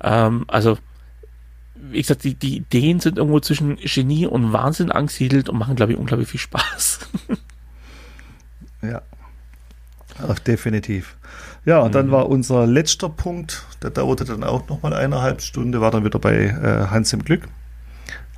[0.00, 0.78] Ähm, also,
[1.74, 5.92] wie gesagt, die, die Ideen sind irgendwo zwischen Genie und Wahnsinn angesiedelt und machen, glaube
[5.92, 7.00] ich, unglaublich viel Spaß.
[8.82, 9.02] ja.
[10.26, 11.16] Ach, definitiv.
[11.66, 11.92] Ja, und mhm.
[11.92, 16.18] dann war unser letzter Punkt, der dauerte dann auch nochmal eineinhalb Stunden, war dann wieder
[16.18, 17.42] bei äh, Hans im Glück,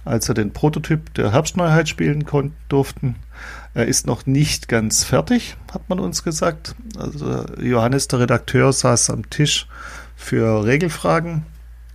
[0.04, 3.16] als wir den Prototyp der Herbstneuheit spielen konnten, durften.
[3.74, 6.74] Er ist noch nicht ganz fertig, hat man uns gesagt.
[6.98, 9.66] Also Johannes, der Redakteur, saß am Tisch
[10.16, 11.44] für Regelfragen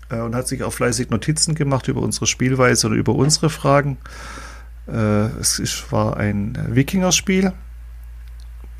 [0.09, 3.97] äh, und hat sich auch fleißig Notizen gemacht über unsere Spielweise oder über unsere Fragen.
[4.87, 7.51] Äh, es ist, war ein Wikingerspiel.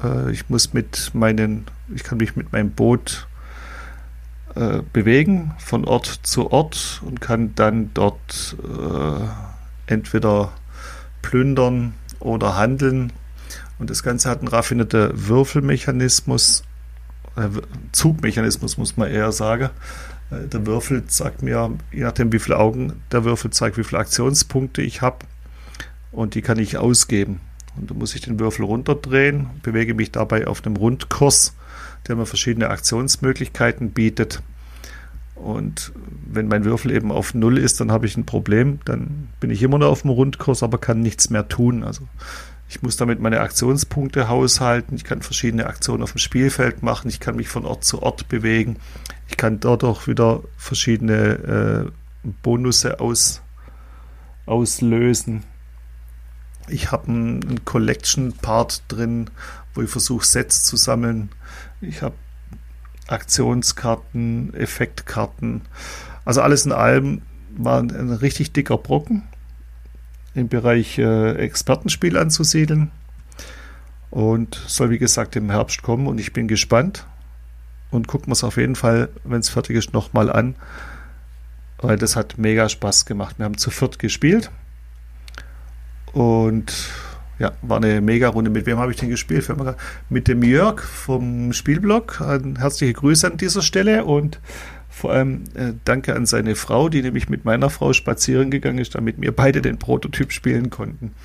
[0.03, 3.28] Äh, ich muss mit meinen, ich kann mich mit meinem Boot
[4.56, 10.51] äh, bewegen von Ort zu Ort und kann dann dort äh, entweder
[11.22, 13.12] plündern oder handeln.
[13.80, 16.64] Und das Ganze hat einen raffinierten Würfelmechanismus
[17.36, 17.49] äh,
[17.91, 19.70] Zugmechanismus, muss man eher sagen.
[20.32, 23.99] Äh, der Würfel sagt mir, je nachdem wie viele Augen der Würfel zeigt, wie viele
[23.99, 25.26] Aktionspunkte ich habe.
[26.12, 27.39] Und die kann ich ausgeben.
[27.76, 31.56] Und da muss ich den Würfel runterdrehen, bewege mich dabei auf einem Rundkurs,
[32.08, 34.41] der mir verschiedene Aktionsmöglichkeiten bietet.
[35.36, 35.91] Und
[36.26, 38.80] wenn mein Würfel eben auf Null ist, dann habe ich ein Problem.
[38.86, 41.84] Dann bin ich immer noch auf dem Rundkurs, aber kann nichts mehr tun.
[41.84, 42.08] Also
[42.70, 44.95] ich muss damit meine Aktionspunkte haushalten.
[44.95, 47.10] Ich kann verschiedene Aktionen auf dem Spielfeld machen.
[47.10, 48.78] Ich kann mich von Ort zu Ort bewegen.
[49.30, 51.91] Ich kann dort auch wieder verschiedene äh,
[52.41, 53.41] Bonusse aus,
[54.45, 55.43] auslösen.
[56.68, 59.30] Ich habe einen, Collection-Part drin,
[59.74, 61.30] wo ich versuche, Sets zu sammeln.
[61.84, 62.16] Ich habe
[63.08, 65.62] Aktionskarten, Effektkarten.
[66.26, 67.22] Also alles in allem
[67.56, 69.24] war ein, richtig dicker Brocken
[70.34, 72.90] im Bereich äh, Expertenspiel anzusiedeln
[74.10, 77.06] und soll wie gesagt im Herbst kommen und ich bin gespannt
[77.92, 80.56] und gucken wir es auf jeden Fall, wenn es fertig ist, nochmal an,
[81.78, 83.38] weil das hat mega Spaß gemacht.
[83.38, 84.50] Wir haben zu viert gespielt
[86.14, 86.74] und
[87.40, 88.50] ja, war eine mega Runde.
[88.50, 89.48] Mit wem habe ich denn gespielt?
[90.10, 92.20] Mit dem Jörg vom Spielblog.
[92.20, 94.40] Herzliche Grüße an dieser Stelle und
[94.94, 98.94] vor allem äh, danke an seine Frau, die nämlich mit meiner Frau spazieren gegangen ist,
[98.94, 101.16] damit wir beide den Prototyp spielen konnten.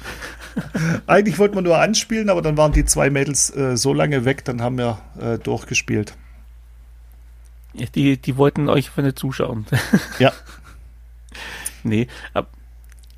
[1.07, 4.45] Eigentlich wollten wir nur anspielen, aber dann waren die zwei Mädels äh, so lange weg,
[4.47, 6.15] dann haben wir äh, durchgespielt.
[7.95, 9.67] Die, die wollten euch für eine zuschauen.
[10.19, 10.33] ja.
[11.85, 12.49] Nee, aber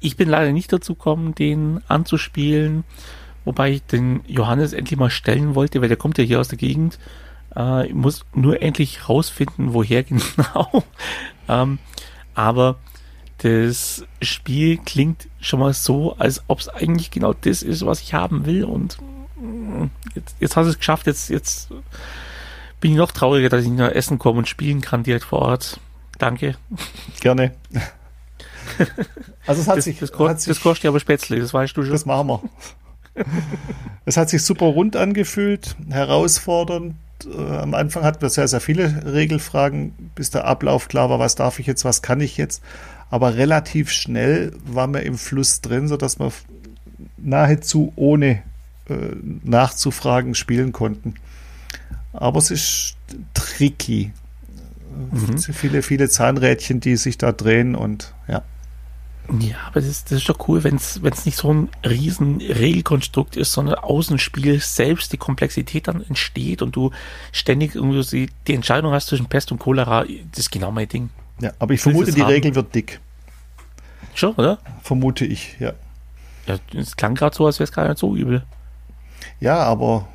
[0.00, 2.84] ich bin leider nicht dazu gekommen, den anzuspielen,
[3.44, 6.58] wobei ich den Johannes endlich mal stellen wollte, weil der kommt ja hier aus der
[6.58, 6.98] Gegend.
[7.54, 10.84] Äh, ich muss nur endlich rausfinden, woher genau.
[11.48, 11.78] ähm,
[12.34, 12.78] aber
[13.38, 18.12] das Spiel klingt schon mal so, als ob es eigentlich genau das ist, was ich
[18.12, 18.64] haben will.
[18.64, 18.98] Und
[19.36, 21.06] mm, jetzt, jetzt hast du es geschafft.
[21.06, 21.70] Jetzt, jetzt
[22.80, 25.80] bin ich noch trauriger, dass ich nach Essen komme und spielen kann direkt vor Ort.
[26.18, 26.56] Danke.
[27.20, 27.52] Gerne.
[29.46, 31.76] Also es hat das, sich, das, hat sich, das kostet ja aber Spätzle, das weißt
[31.76, 31.92] du schon.
[31.92, 32.42] Das machen wir.
[34.04, 36.94] es hat sich super rund angefühlt, herausfordernd.
[37.26, 41.34] Äh, am Anfang hatten wir sehr, sehr viele Regelfragen, bis der Ablauf klar war, was
[41.34, 42.62] darf ich jetzt, was kann ich jetzt.
[43.10, 46.32] Aber relativ schnell waren wir im Fluss drin, sodass wir
[47.16, 48.42] nahezu ohne
[48.88, 51.14] äh, nachzufragen spielen konnten.
[52.12, 52.96] Aber es ist
[53.34, 54.12] tricky.
[55.12, 55.38] Mhm.
[55.38, 58.42] Viele, viele Zahnrädchen, die sich da drehen und ja.
[59.38, 63.36] Ja, aber das ist, das ist doch cool, wenn es nicht so ein riesen Regelkonstrukt
[63.36, 66.90] ist, sondern Außenspiel selbst die Komplexität dann entsteht und du
[67.30, 71.10] ständig irgendwie die, die Entscheidung hast zwischen Pest und Cholera, das ist genau mein Ding.
[71.40, 72.30] Ja, aber ich vermute, die haben.
[72.30, 73.00] Regel wird dick.
[74.14, 74.58] Schon, oder?
[74.82, 75.74] Vermute ich, ja.
[76.46, 78.44] Ja, es klang gerade so, als wäre es gar nicht so übel.
[79.38, 80.08] Ja, aber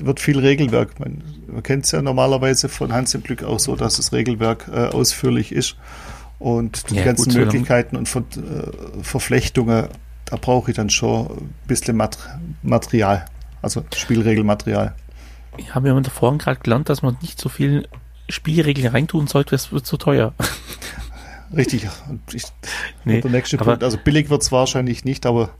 [0.00, 1.00] wird viel Regelwerk.
[1.00, 4.68] Man, man kennt es ja normalerweise von Hans im Glück auch so, dass das Regelwerk
[4.72, 5.76] äh, ausführlich ist.
[6.38, 9.88] Und die ja, ganzen gut, Möglichkeiten und Ver äh, Verflechtungen,
[10.26, 12.18] da brauche ich dann schon ein bisschen Mat
[12.62, 13.24] Material,
[13.62, 14.94] also Spielregelmaterial.
[15.58, 17.88] Ja, wir haben vorhin gerade gelernt, dass man nicht so viel
[18.28, 20.34] Spielregeln reintun sollte, es wird zu teuer.
[21.56, 21.88] Richtig.
[22.08, 22.44] Und ich,
[23.04, 25.50] nee, der nächste Punkt, also billig wird es wahrscheinlich nicht, aber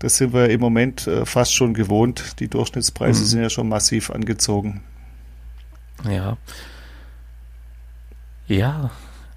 [0.00, 2.40] das sind wir im Moment äh, fast schon gewohnt.
[2.40, 3.26] Die Durchschnittspreise mhm.
[3.26, 4.82] sind ja schon massiv angezogen.
[6.08, 6.36] Ja.
[8.46, 8.90] Ja,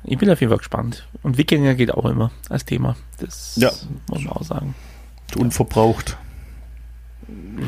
[0.07, 1.05] ich bin auf jeden Fall gespannt.
[1.21, 2.95] Und Wikinger geht auch immer als Thema.
[3.19, 3.71] Das ja.
[4.09, 4.73] muss man auch sagen.
[5.35, 6.17] Unverbraucht.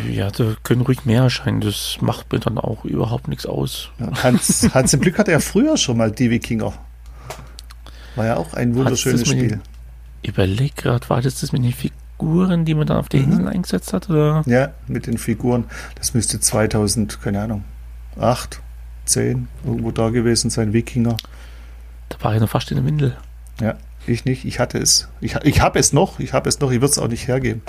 [0.09, 1.59] Ja, da können ruhig mehr erscheinen.
[1.59, 3.89] Das macht mir dann auch überhaupt nichts aus.
[3.99, 6.73] Ja, Hans, Hans im Glück hatte ja früher schon mal die Wikinger.
[8.15, 9.59] War ja auch ein wunderschönes Spiel.
[10.21, 13.31] Ich überleg gerade, war das das mit den Figuren, die man dann auf der mhm.
[13.31, 14.09] Insel eingesetzt hat?
[14.09, 14.43] Oder?
[14.45, 15.65] Ja, mit den Figuren.
[15.95, 17.65] Das müsste 2000, keine Ahnung,
[18.17, 18.61] 8,
[19.05, 21.17] 10, irgendwo da gewesen sein, Wikinger.
[22.09, 23.17] Da war ich noch fast in der Windel.
[23.61, 23.75] Ja,
[24.07, 24.45] ich nicht.
[24.45, 25.07] Ich hatte es.
[25.21, 26.19] Ich, ich habe es noch.
[26.19, 26.71] Ich habe es noch.
[26.71, 27.61] Ich würde es auch nicht hergeben.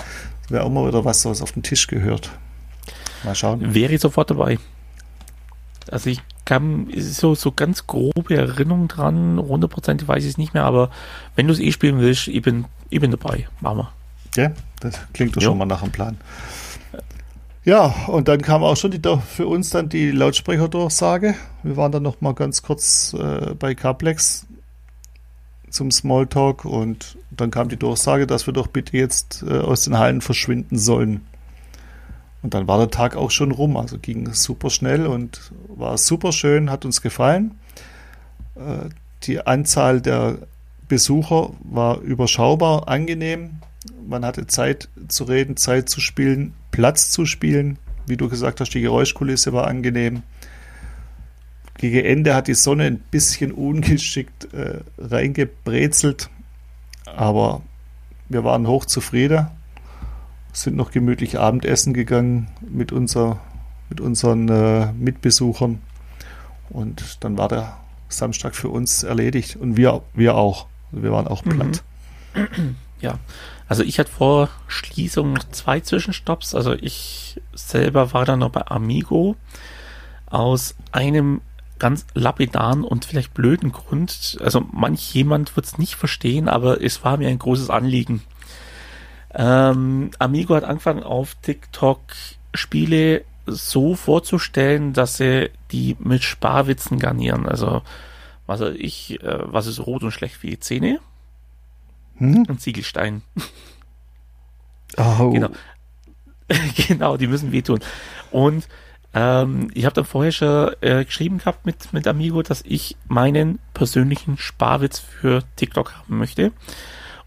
[0.49, 2.31] Wäre auch mal wieder was, was auf den Tisch gehört.
[3.23, 3.73] Mal schauen.
[3.73, 4.57] Wäre ich sofort dabei.
[5.89, 9.39] Also ich kann so, so ganz grobe Erinnerungen dran.
[9.39, 10.89] Hundertprozentig weiß ich es nicht mehr, aber
[11.35, 13.47] wenn du es eh spielen willst, ich bin, ich bin dabei.
[13.59, 13.91] Machen wir.
[14.35, 15.49] Ja, das klingt doch jo.
[15.49, 16.17] schon mal nach einem Plan.
[17.63, 21.35] Ja, und dann kam auch schon die, für uns dann die Lautsprecherdurchsage.
[21.61, 24.47] Wir waren dann noch mal ganz kurz äh, bei Caplex
[25.69, 29.99] zum Smalltalk und dann kam die Durchsage, dass wir doch bitte jetzt äh, aus den
[29.99, 31.25] Hallen verschwinden sollen.
[32.41, 36.31] Und dann war der Tag auch schon rum, also ging super schnell und war super
[36.31, 37.59] schön, hat uns gefallen.
[38.55, 38.89] Äh,
[39.23, 40.39] die Anzahl der
[40.87, 43.59] Besucher war überschaubar, angenehm.
[44.07, 47.77] Man hatte Zeit zu reden, Zeit zu spielen, Platz zu spielen.
[48.07, 50.23] Wie du gesagt hast, die Geräuschkulisse war angenehm.
[51.77, 56.29] Gegen Ende hat die Sonne ein bisschen ungeschickt äh, reingebrezelt,
[57.05, 57.61] aber
[58.29, 59.47] wir waren hochzufrieden,
[60.53, 63.39] sind noch gemütlich Abendessen gegangen mit, unser,
[63.89, 65.81] mit unseren äh, Mitbesuchern
[66.69, 67.77] und dann war der
[68.09, 70.67] Samstag für uns erledigt und wir, wir auch.
[70.91, 71.83] Wir waren auch platt.
[72.35, 72.75] Mhm.
[72.99, 73.17] Ja,
[73.71, 76.55] also ich hatte vor Schließung noch zwei Zwischenstopps.
[76.55, 79.37] Also ich selber war dann noch bei Amigo
[80.25, 81.39] aus einem
[81.79, 84.37] ganz lapidaren und vielleicht blöden Grund.
[84.43, 88.23] Also manch jemand wird es nicht verstehen, aber es war mir ein großes Anliegen.
[89.33, 92.01] Ähm, Amigo hat angefangen auf TikTok
[92.53, 97.47] Spiele so vorzustellen, dass sie die mit Sparwitzen garnieren.
[97.47, 97.83] Also
[98.47, 100.99] was ich, äh, was ist rot und schlecht für die Zähne?
[102.21, 102.45] Hm?
[102.47, 103.23] Und Ziegelstein.
[104.95, 105.31] Oh.
[105.31, 105.49] Genau.
[106.87, 107.79] genau, die müssen wehtun.
[108.29, 108.67] Und
[109.15, 113.57] ähm, ich habe dann vorher schon äh, geschrieben gehabt mit, mit Amigo, dass ich meinen
[113.73, 116.51] persönlichen Sparwitz für TikTok haben möchte.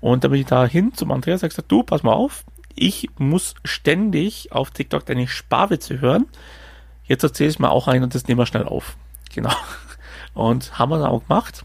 [0.01, 2.45] Und dann bin ich da hin zum Andreas und gesagt, du, pass mal auf,
[2.76, 6.26] ich muss ständig auf TikTok deine Sparwitze hören.
[7.03, 8.97] Jetzt erzähle ich mal auch einen und das nehmen wir schnell auf.
[9.34, 9.53] Genau.
[10.34, 11.64] Und haben wir dann auch gemacht.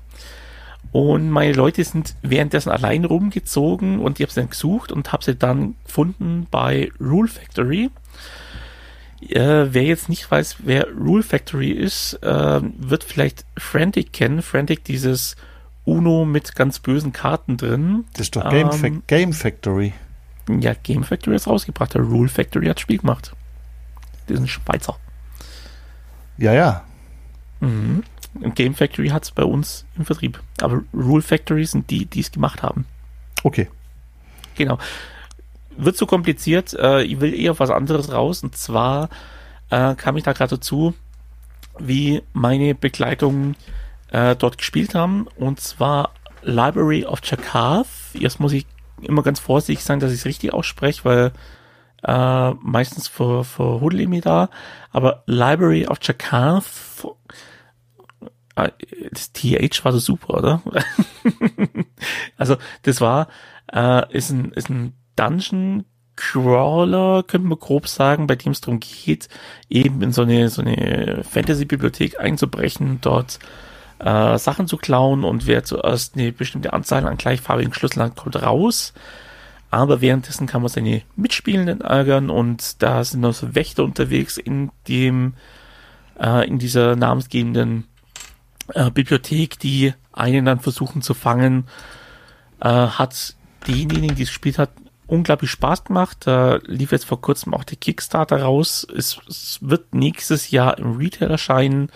[0.91, 5.23] Und meine Leute sind währenddessen allein rumgezogen und ich habe sie dann gesucht und habe
[5.23, 7.91] sie dann gefunden bei Rule Factory.
[9.21, 14.41] Äh, wer jetzt nicht weiß, wer Rule Factory ist, äh, wird vielleicht Frantic kennen.
[14.41, 15.35] Frantic, dieses
[15.85, 18.05] Uno mit ganz bösen Karten drin.
[18.13, 19.93] Das ist doch Game, ähm, Game Factory.
[20.47, 21.93] Ja, Game Factory ist rausgebracht.
[21.93, 23.33] Der Rule Factory hat Spiel gemacht.
[24.27, 24.97] Die sind Schweizer.
[26.37, 26.83] Ja, ja.
[27.59, 28.03] Mhm.
[28.55, 30.41] Game Factory hat es bei uns im Vertrieb.
[30.61, 32.85] Aber Rule Factory sind die, die es gemacht haben.
[33.43, 33.69] Okay.
[34.55, 34.77] Genau.
[35.77, 36.73] Wird zu kompliziert.
[36.73, 38.43] Äh, ich will eher auf was anderes raus.
[38.43, 39.09] Und zwar
[39.69, 40.93] äh, kam ich da gerade dazu,
[41.79, 43.55] wie meine Begleitung
[44.11, 45.27] äh, dort gespielt haben.
[45.37, 46.11] Und zwar
[46.43, 47.87] Library of Chakath.
[48.13, 48.65] Jetzt muss ich
[49.01, 51.31] immer ganz vorsichtig sein, dass ich es richtig ausspreche, weil
[52.03, 54.49] äh, meistens vor, vor Hudel mir da.
[54.91, 56.65] Aber Library of Chakath
[59.11, 60.61] das TH war so super, oder?
[62.37, 63.27] also das war,
[63.71, 65.85] äh, ist ein, ist ein Dungeon
[66.15, 69.29] Crawler, könnte man grob sagen, bei dem es darum geht,
[69.69, 73.39] eben in so eine, so eine Fantasy-Bibliothek einzubrechen, dort
[73.99, 78.41] äh, Sachen zu klauen und wer zuerst eine bestimmte Anzahl an gleichfarbigen Schlüsseln hat, kommt
[78.41, 78.93] raus.
[79.71, 84.71] Aber währenddessen kann man seine Mitspielenden ärgern und da sind noch so Wächter unterwegs in
[84.87, 85.35] dem,
[86.19, 87.85] äh, in dieser namensgebenden
[88.73, 91.67] äh, Bibliothek, die einen dann versuchen zu fangen,
[92.61, 93.35] äh, hat
[93.67, 94.71] denjenigen, die es gespielt hat,
[95.07, 96.17] unglaublich Spaß gemacht.
[96.21, 98.85] Da lief jetzt vor kurzem auch der Kickstarter raus.
[98.95, 101.89] Es, es wird nächstes Jahr im Retail erscheinen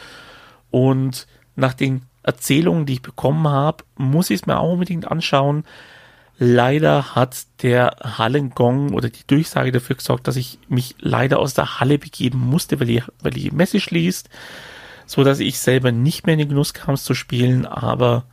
[0.72, 5.66] und nach den Erzählungen, die ich bekommen habe, muss ich es mir auch unbedingt anschauen.
[6.40, 11.80] Leider hat der Hallengong oder die Durchsage dafür gesorgt, dass ich mich leider aus der
[11.80, 14.30] Halle begeben musste, weil die, weil die Messe schließt
[15.06, 18.26] so dass ich selber nicht mehr in den Genuss kam, es zu spielen, aber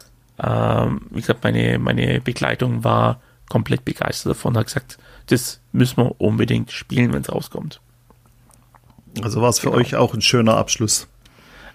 [0.43, 6.21] ähm, wie gesagt, meine, meine Begleitung war komplett begeistert davon, hat gesagt, das müssen wir
[6.21, 7.81] unbedingt spielen, wenn es rauskommt.
[9.23, 9.81] Also war es für genau.
[9.81, 11.09] euch auch ein schöner Abschluss.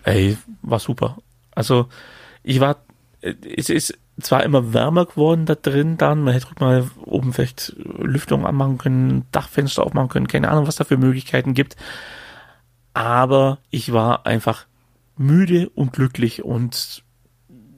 [0.03, 1.17] Ey, war super.
[1.53, 1.87] Also
[2.43, 2.77] ich war,
[3.21, 8.45] es ist zwar immer wärmer geworden da drin dann, man hätte mal oben vielleicht Lüftung
[8.45, 11.75] anmachen können, Dachfenster aufmachen können, keine Ahnung, was da für Möglichkeiten gibt.
[12.93, 14.65] Aber ich war einfach
[15.17, 17.03] müde und glücklich und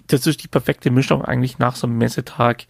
[0.08, 2.66] das ist die perfekte Mischung eigentlich nach so einem Messetag,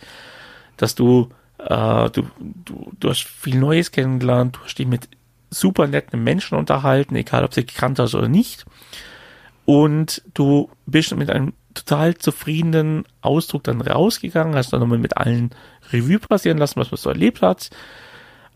[0.76, 5.08] dass du, äh, du, du, du hast viel Neues kennengelernt, du hast dich mit
[5.50, 8.66] super netten Menschen unterhalten, egal ob sie gekannt hast oder nicht.
[9.66, 15.52] Und du bist mit einem total zufriedenen Ausdruck dann rausgegangen, hast dann nochmal mit allen
[15.92, 17.70] Revue passieren lassen, was man so erlebt hat.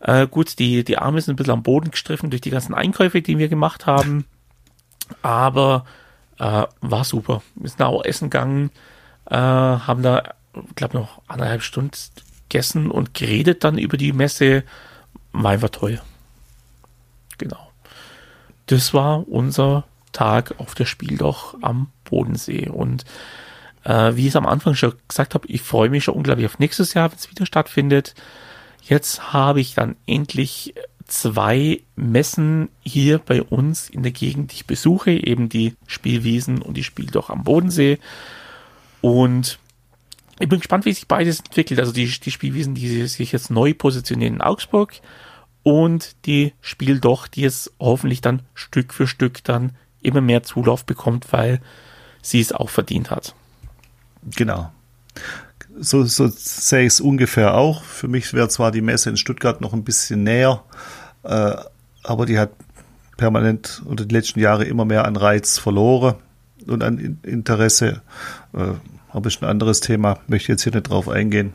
[0.00, 3.22] Äh, gut, die, die Arme sind ein bisschen am Boden gestriffen durch die ganzen Einkäufe,
[3.22, 4.24] die wir gemacht haben.
[5.22, 5.84] Aber
[6.42, 7.42] äh, war super.
[7.54, 8.70] Wir sind auch essen gegangen,
[9.30, 10.34] äh, haben da,
[10.74, 11.92] glaube noch anderthalb Stunden
[12.48, 14.64] gegessen und geredet dann über die Messe.
[15.32, 16.00] War einfach toll.
[17.38, 17.70] Genau.
[18.66, 22.68] Das war unser Tag auf der Spieldoch am Bodensee.
[22.68, 23.04] Und
[23.84, 26.58] äh, wie ich es am Anfang schon gesagt habe, ich freue mich schon unglaublich auf
[26.58, 28.14] nächstes Jahr, wenn es wieder stattfindet.
[28.82, 30.74] Jetzt habe ich dann endlich
[31.12, 36.74] zwei Messen hier bei uns in der Gegend, die ich besuche, eben die Spielwiesen und
[36.74, 37.98] die Spieldoch am Bodensee.
[39.02, 39.58] Und
[40.38, 41.80] ich bin gespannt, wie sich beides entwickelt.
[41.80, 44.94] Also die, die Spielwiesen, die sich jetzt neu positionieren in Augsburg
[45.62, 51.30] und die Spieldoch, die es hoffentlich dann Stück für Stück dann immer mehr Zulauf bekommt,
[51.32, 51.60] weil
[52.22, 53.34] sie es auch verdient hat.
[54.34, 54.72] Genau.
[55.78, 57.84] So, so sehe ich es ungefähr auch.
[57.84, 60.64] Für mich wäre zwar die Messe in Stuttgart noch ein bisschen näher,
[61.24, 61.56] äh,
[62.02, 62.50] aber die hat
[63.16, 66.16] permanent unter den letzten Jahren immer mehr an Reiz verloren.
[66.66, 68.02] und an Interesse.
[68.54, 68.74] Äh,
[69.10, 71.54] aber ist ein anderes Thema, möchte jetzt hier nicht drauf eingehen.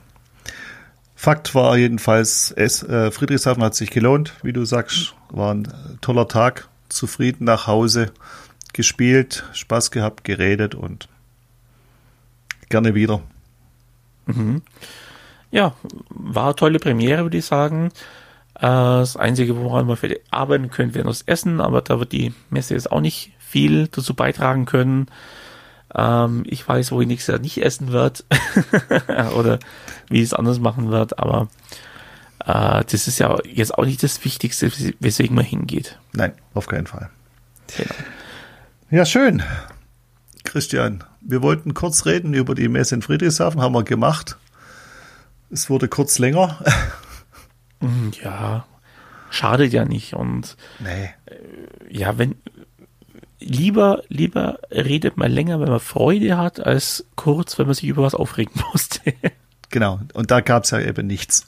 [1.16, 5.68] Fakt war jedenfalls, es, äh, Friedrichshafen hat sich gelohnt, wie du sagst, war ein
[6.02, 8.12] toller Tag, zufrieden nach Hause,
[8.74, 11.10] gespielt, Spaß gehabt, geredet und
[12.70, 13.22] gerne wieder.
[14.28, 14.62] Mhm.
[15.50, 15.74] Ja,
[16.10, 17.90] war eine tolle Premiere, würde ich sagen.
[18.58, 22.34] Äh, das Einzige, woran wir vielleicht arbeiten können, wäre das Essen, aber da wird die
[22.50, 25.08] Messe jetzt auch nicht viel dazu beitragen können.
[25.96, 28.26] Ähm, ich weiß, wo ich nächstes Jahr nicht essen wird
[29.38, 29.60] oder
[30.10, 31.50] wie es anders machen wird, aber
[32.46, 36.00] äh, das ist ja jetzt auch nicht das Wichtigste, weswegen man hingeht.
[36.14, 37.10] Nein, auf keinen Fall.
[37.78, 37.94] Genau.
[38.90, 39.44] Ja, schön.
[40.44, 44.38] Christian, wir wollten kurz reden über die Messe in Friedrichshafen, haben wir gemacht.
[45.50, 46.64] Es wurde kurz länger.
[47.80, 48.66] Mm, ja,
[49.30, 50.14] schadet ja nicht.
[50.14, 51.10] Und nee.
[51.26, 51.36] Äh,
[51.90, 52.36] ja, wenn
[53.40, 58.04] lieber, lieber redet man länger, wenn man Freude hat, als kurz, wenn man sich über
[58.04, 59.14] was aufregen musste.
[59.70, 61.48] genau, und da gab es ja eben nichts.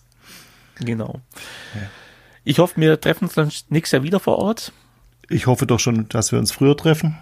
[0.79, 1.21] Genau.
[1.75, 1.81] Ja.
[2.43, 4.71] Ich hoffe, wir treffen uns dann nächstes Jahr wieder vor Ort.
[5.29, 7.17] Ich hoffe doch schon, dass wir uns früher treffen.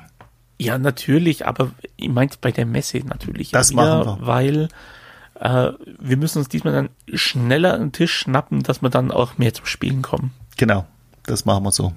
[0.60, 3.52] Ja, natürlich, aber ich meinte bei der Messe natürlich.
[3.52, 4.28] Das wieder, machen wir.
[4.28, 4.68] Weil
[5.40, 9.54] äh, wir müssen uns diesmal dann schneller einen Tisch schnappen, dass wir dann auch mehr
[9.54, 10.32] zum Spielen kommen.
[10.58, 10.86] Genau,
[11.24, 11.94] das machen wir so.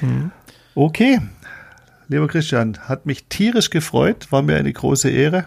[0.00, 0.30] Mhm.
[0.74, 1.20] Okay,
[2.08, 5.46] lieber Christian, hat mich tierisch gefreut, war mir eine große Ehre,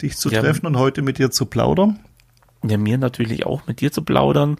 [0.00, 2.00] dich zu ja, treffen und heute mit dir zu plaudern.
[2.64, 4.56] Ja, mir natürlich auch mit dir zu plaudern.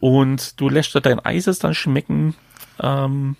[0.00, 2.34] Und du lässt dein Eises dann schmecken.
[2.80, 3.36] Ähm,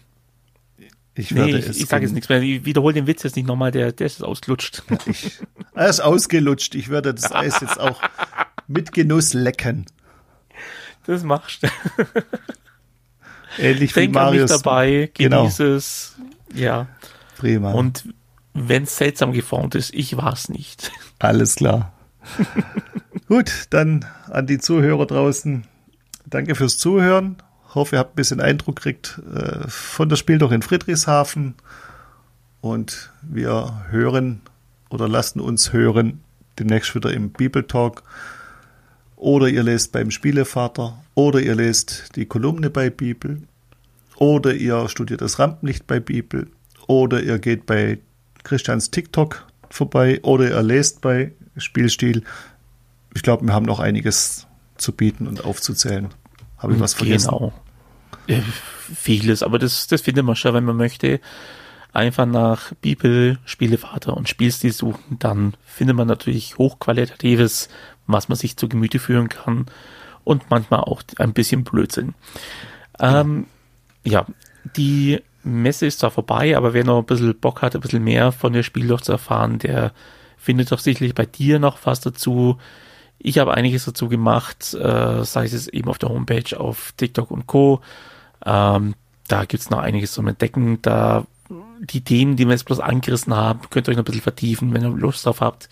[1.19, 1.77] ich nee, ich, es.
[1.79, 2.41] Ich sage jetzt nichts mehr.
[2.41, 3.73] Ich wiederhole den Witz jetzt nicht nochmal.
[3.73, 4.83] Der, der ist ausgelutscht.
[5.07, 5.41] Ich,
[5.75, 6.75] er ist ausgelutscht.
[6.77, 8.01] Ich werde das Eis jetzt auch
[8.69, 9.87] mit Genuss lecken.
[11.07, 11.69] Das machst du.
[13.59, 14.51] Ähnlich Denk wie Marius.
[14.51, 15.43] An mich dabei, genau.
[15.43, 15.77] genieße genau.
[15.77, 16.17] es.
[16.55, 16.87] Ja.
[17.37, 17.73] Prima.
[17.73, 18.05] Und
[18.55, 20.93] wenn es seltsam geformt ist, ich war es nicht.
[21.19, 21.93] Alles klar.
[23.27, 25.67] Gut, dann an die Zuhörer draußen.
[26.27, 27.43] Danke fürs Zuhören
[27.75, 31.55] hoffe, ihr habt ein bisschen Eindruck gekriegt äh, von der Spiel doch in Friedrichshafen.
[32.61, 34.41] Und wir hören
[34.91, 36.21] oder lassen uns hören
[36.59, 38.03] demnächst wieder im Bibeltalk.
[39.17, 41.03] Oder ihr lest beim Spielevater.
[41.15, 43.43] Oder ihr lest die Kolumne bei Bibel.
[44.17, 46.49] Oder ihr studiert das Rampenlicht bei Bibel.
[46.87, 47.99] Oder ihr geht bei
[48.45, 50.21] Christians TikTok vorbei.
[50.23, 52.23] Oder ihr lest bei Spielstil.
[53.15, 54.47] Ich glaube, wir haben noch einiges
[54.77, 56.09] zu bieten und aufzuzählen.
[56.59, 57.31] Habe ich was vergessen?
[57.31, 57.53] Genau.
[58.27, 58.43] Äh,
[58.95, 61.21] vieles, aber das, das findet man schon, wenn man möchte.
[61.93, 67.69] Einfach nach Bibel, Spielevater und Spielstil suchen, dann findet man natürlich hochqualitatives,
[68.07, 69.67] was man sich zu Gemüte führen kann
[70.25, 72.15] und manchmal auch ein bisschen Blödsinn.
[73.01, 73.47] Ähm,
[74.05, 74.27] ja,
[74.77, 78.33] die Messe ist zwar vorbei, aber wer noch ein bisschen Bock hat, ein bisschen mehr
[78.33, 79.93] von der Spiel zu erfahren, der
[80.37, 82.59] findet doch sicherlich bei dir noch was dazu.
[83.19, 87.47] Ich habe einiges dazu gemacht, äh, sei es eben auf der Homepage, auf TikTok und
[87.47, 87.81] Co.
[88.45, 88.95] Ähm,
[89.27, 90.81] da gibt's noch einiges zum Entdecken.
[90.83, 91.27] Da
[91.81, 94.75] die Themen, die wir jetzt bloß angerissen haben, könnt ihr euch noch ein bisschen vertiefen,
[94.75, 95.69] wenn ihr Lust drauf habt.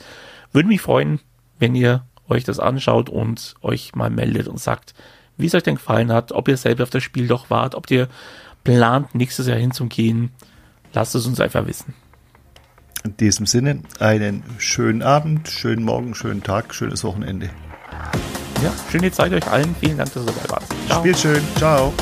[0.52, 1.20] Würde mich freuen,
[1.58, 4.94] wenn ihr euch das anschaut und euch mal meldet und sagt,
[5.36, 7.90] wie es euch denn gefallen hat, ob ihr selber auf das Spiel doch wart, ob
[7.90, 8.08] ihr
[8.64, 10.30] plant, nächstes Jahr hinzugehen.
[10.92, 11.94] Lasst es uns einfach wissen.
[13.06, 17.50] In diesem Sinne, einen schönen Abend, schönen Morgen, schönen Tag, schönes Wochenende.
[18.64, 19.76] Ja, schöne Zeit euch allen.
[19.78, 20.64] Vielen Dank, dass ihr dabei wart.
[20.88, 20.98] Ciao.
[20.98, 21.40] Spielt schön.
[21.56, 21.94] Ciao.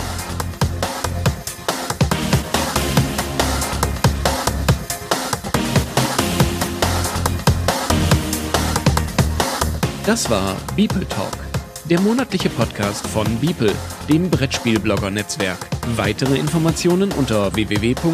[10.06, 11.36] Das war Beeple Talk,
[11.84, 13.74] der monatliche Podcast von Beeple,
[14.08, 15.58] dem Brettspielblogger-Netzwerk.
[15.96, 18.06] Weitere Informationen unter www.beeple.de.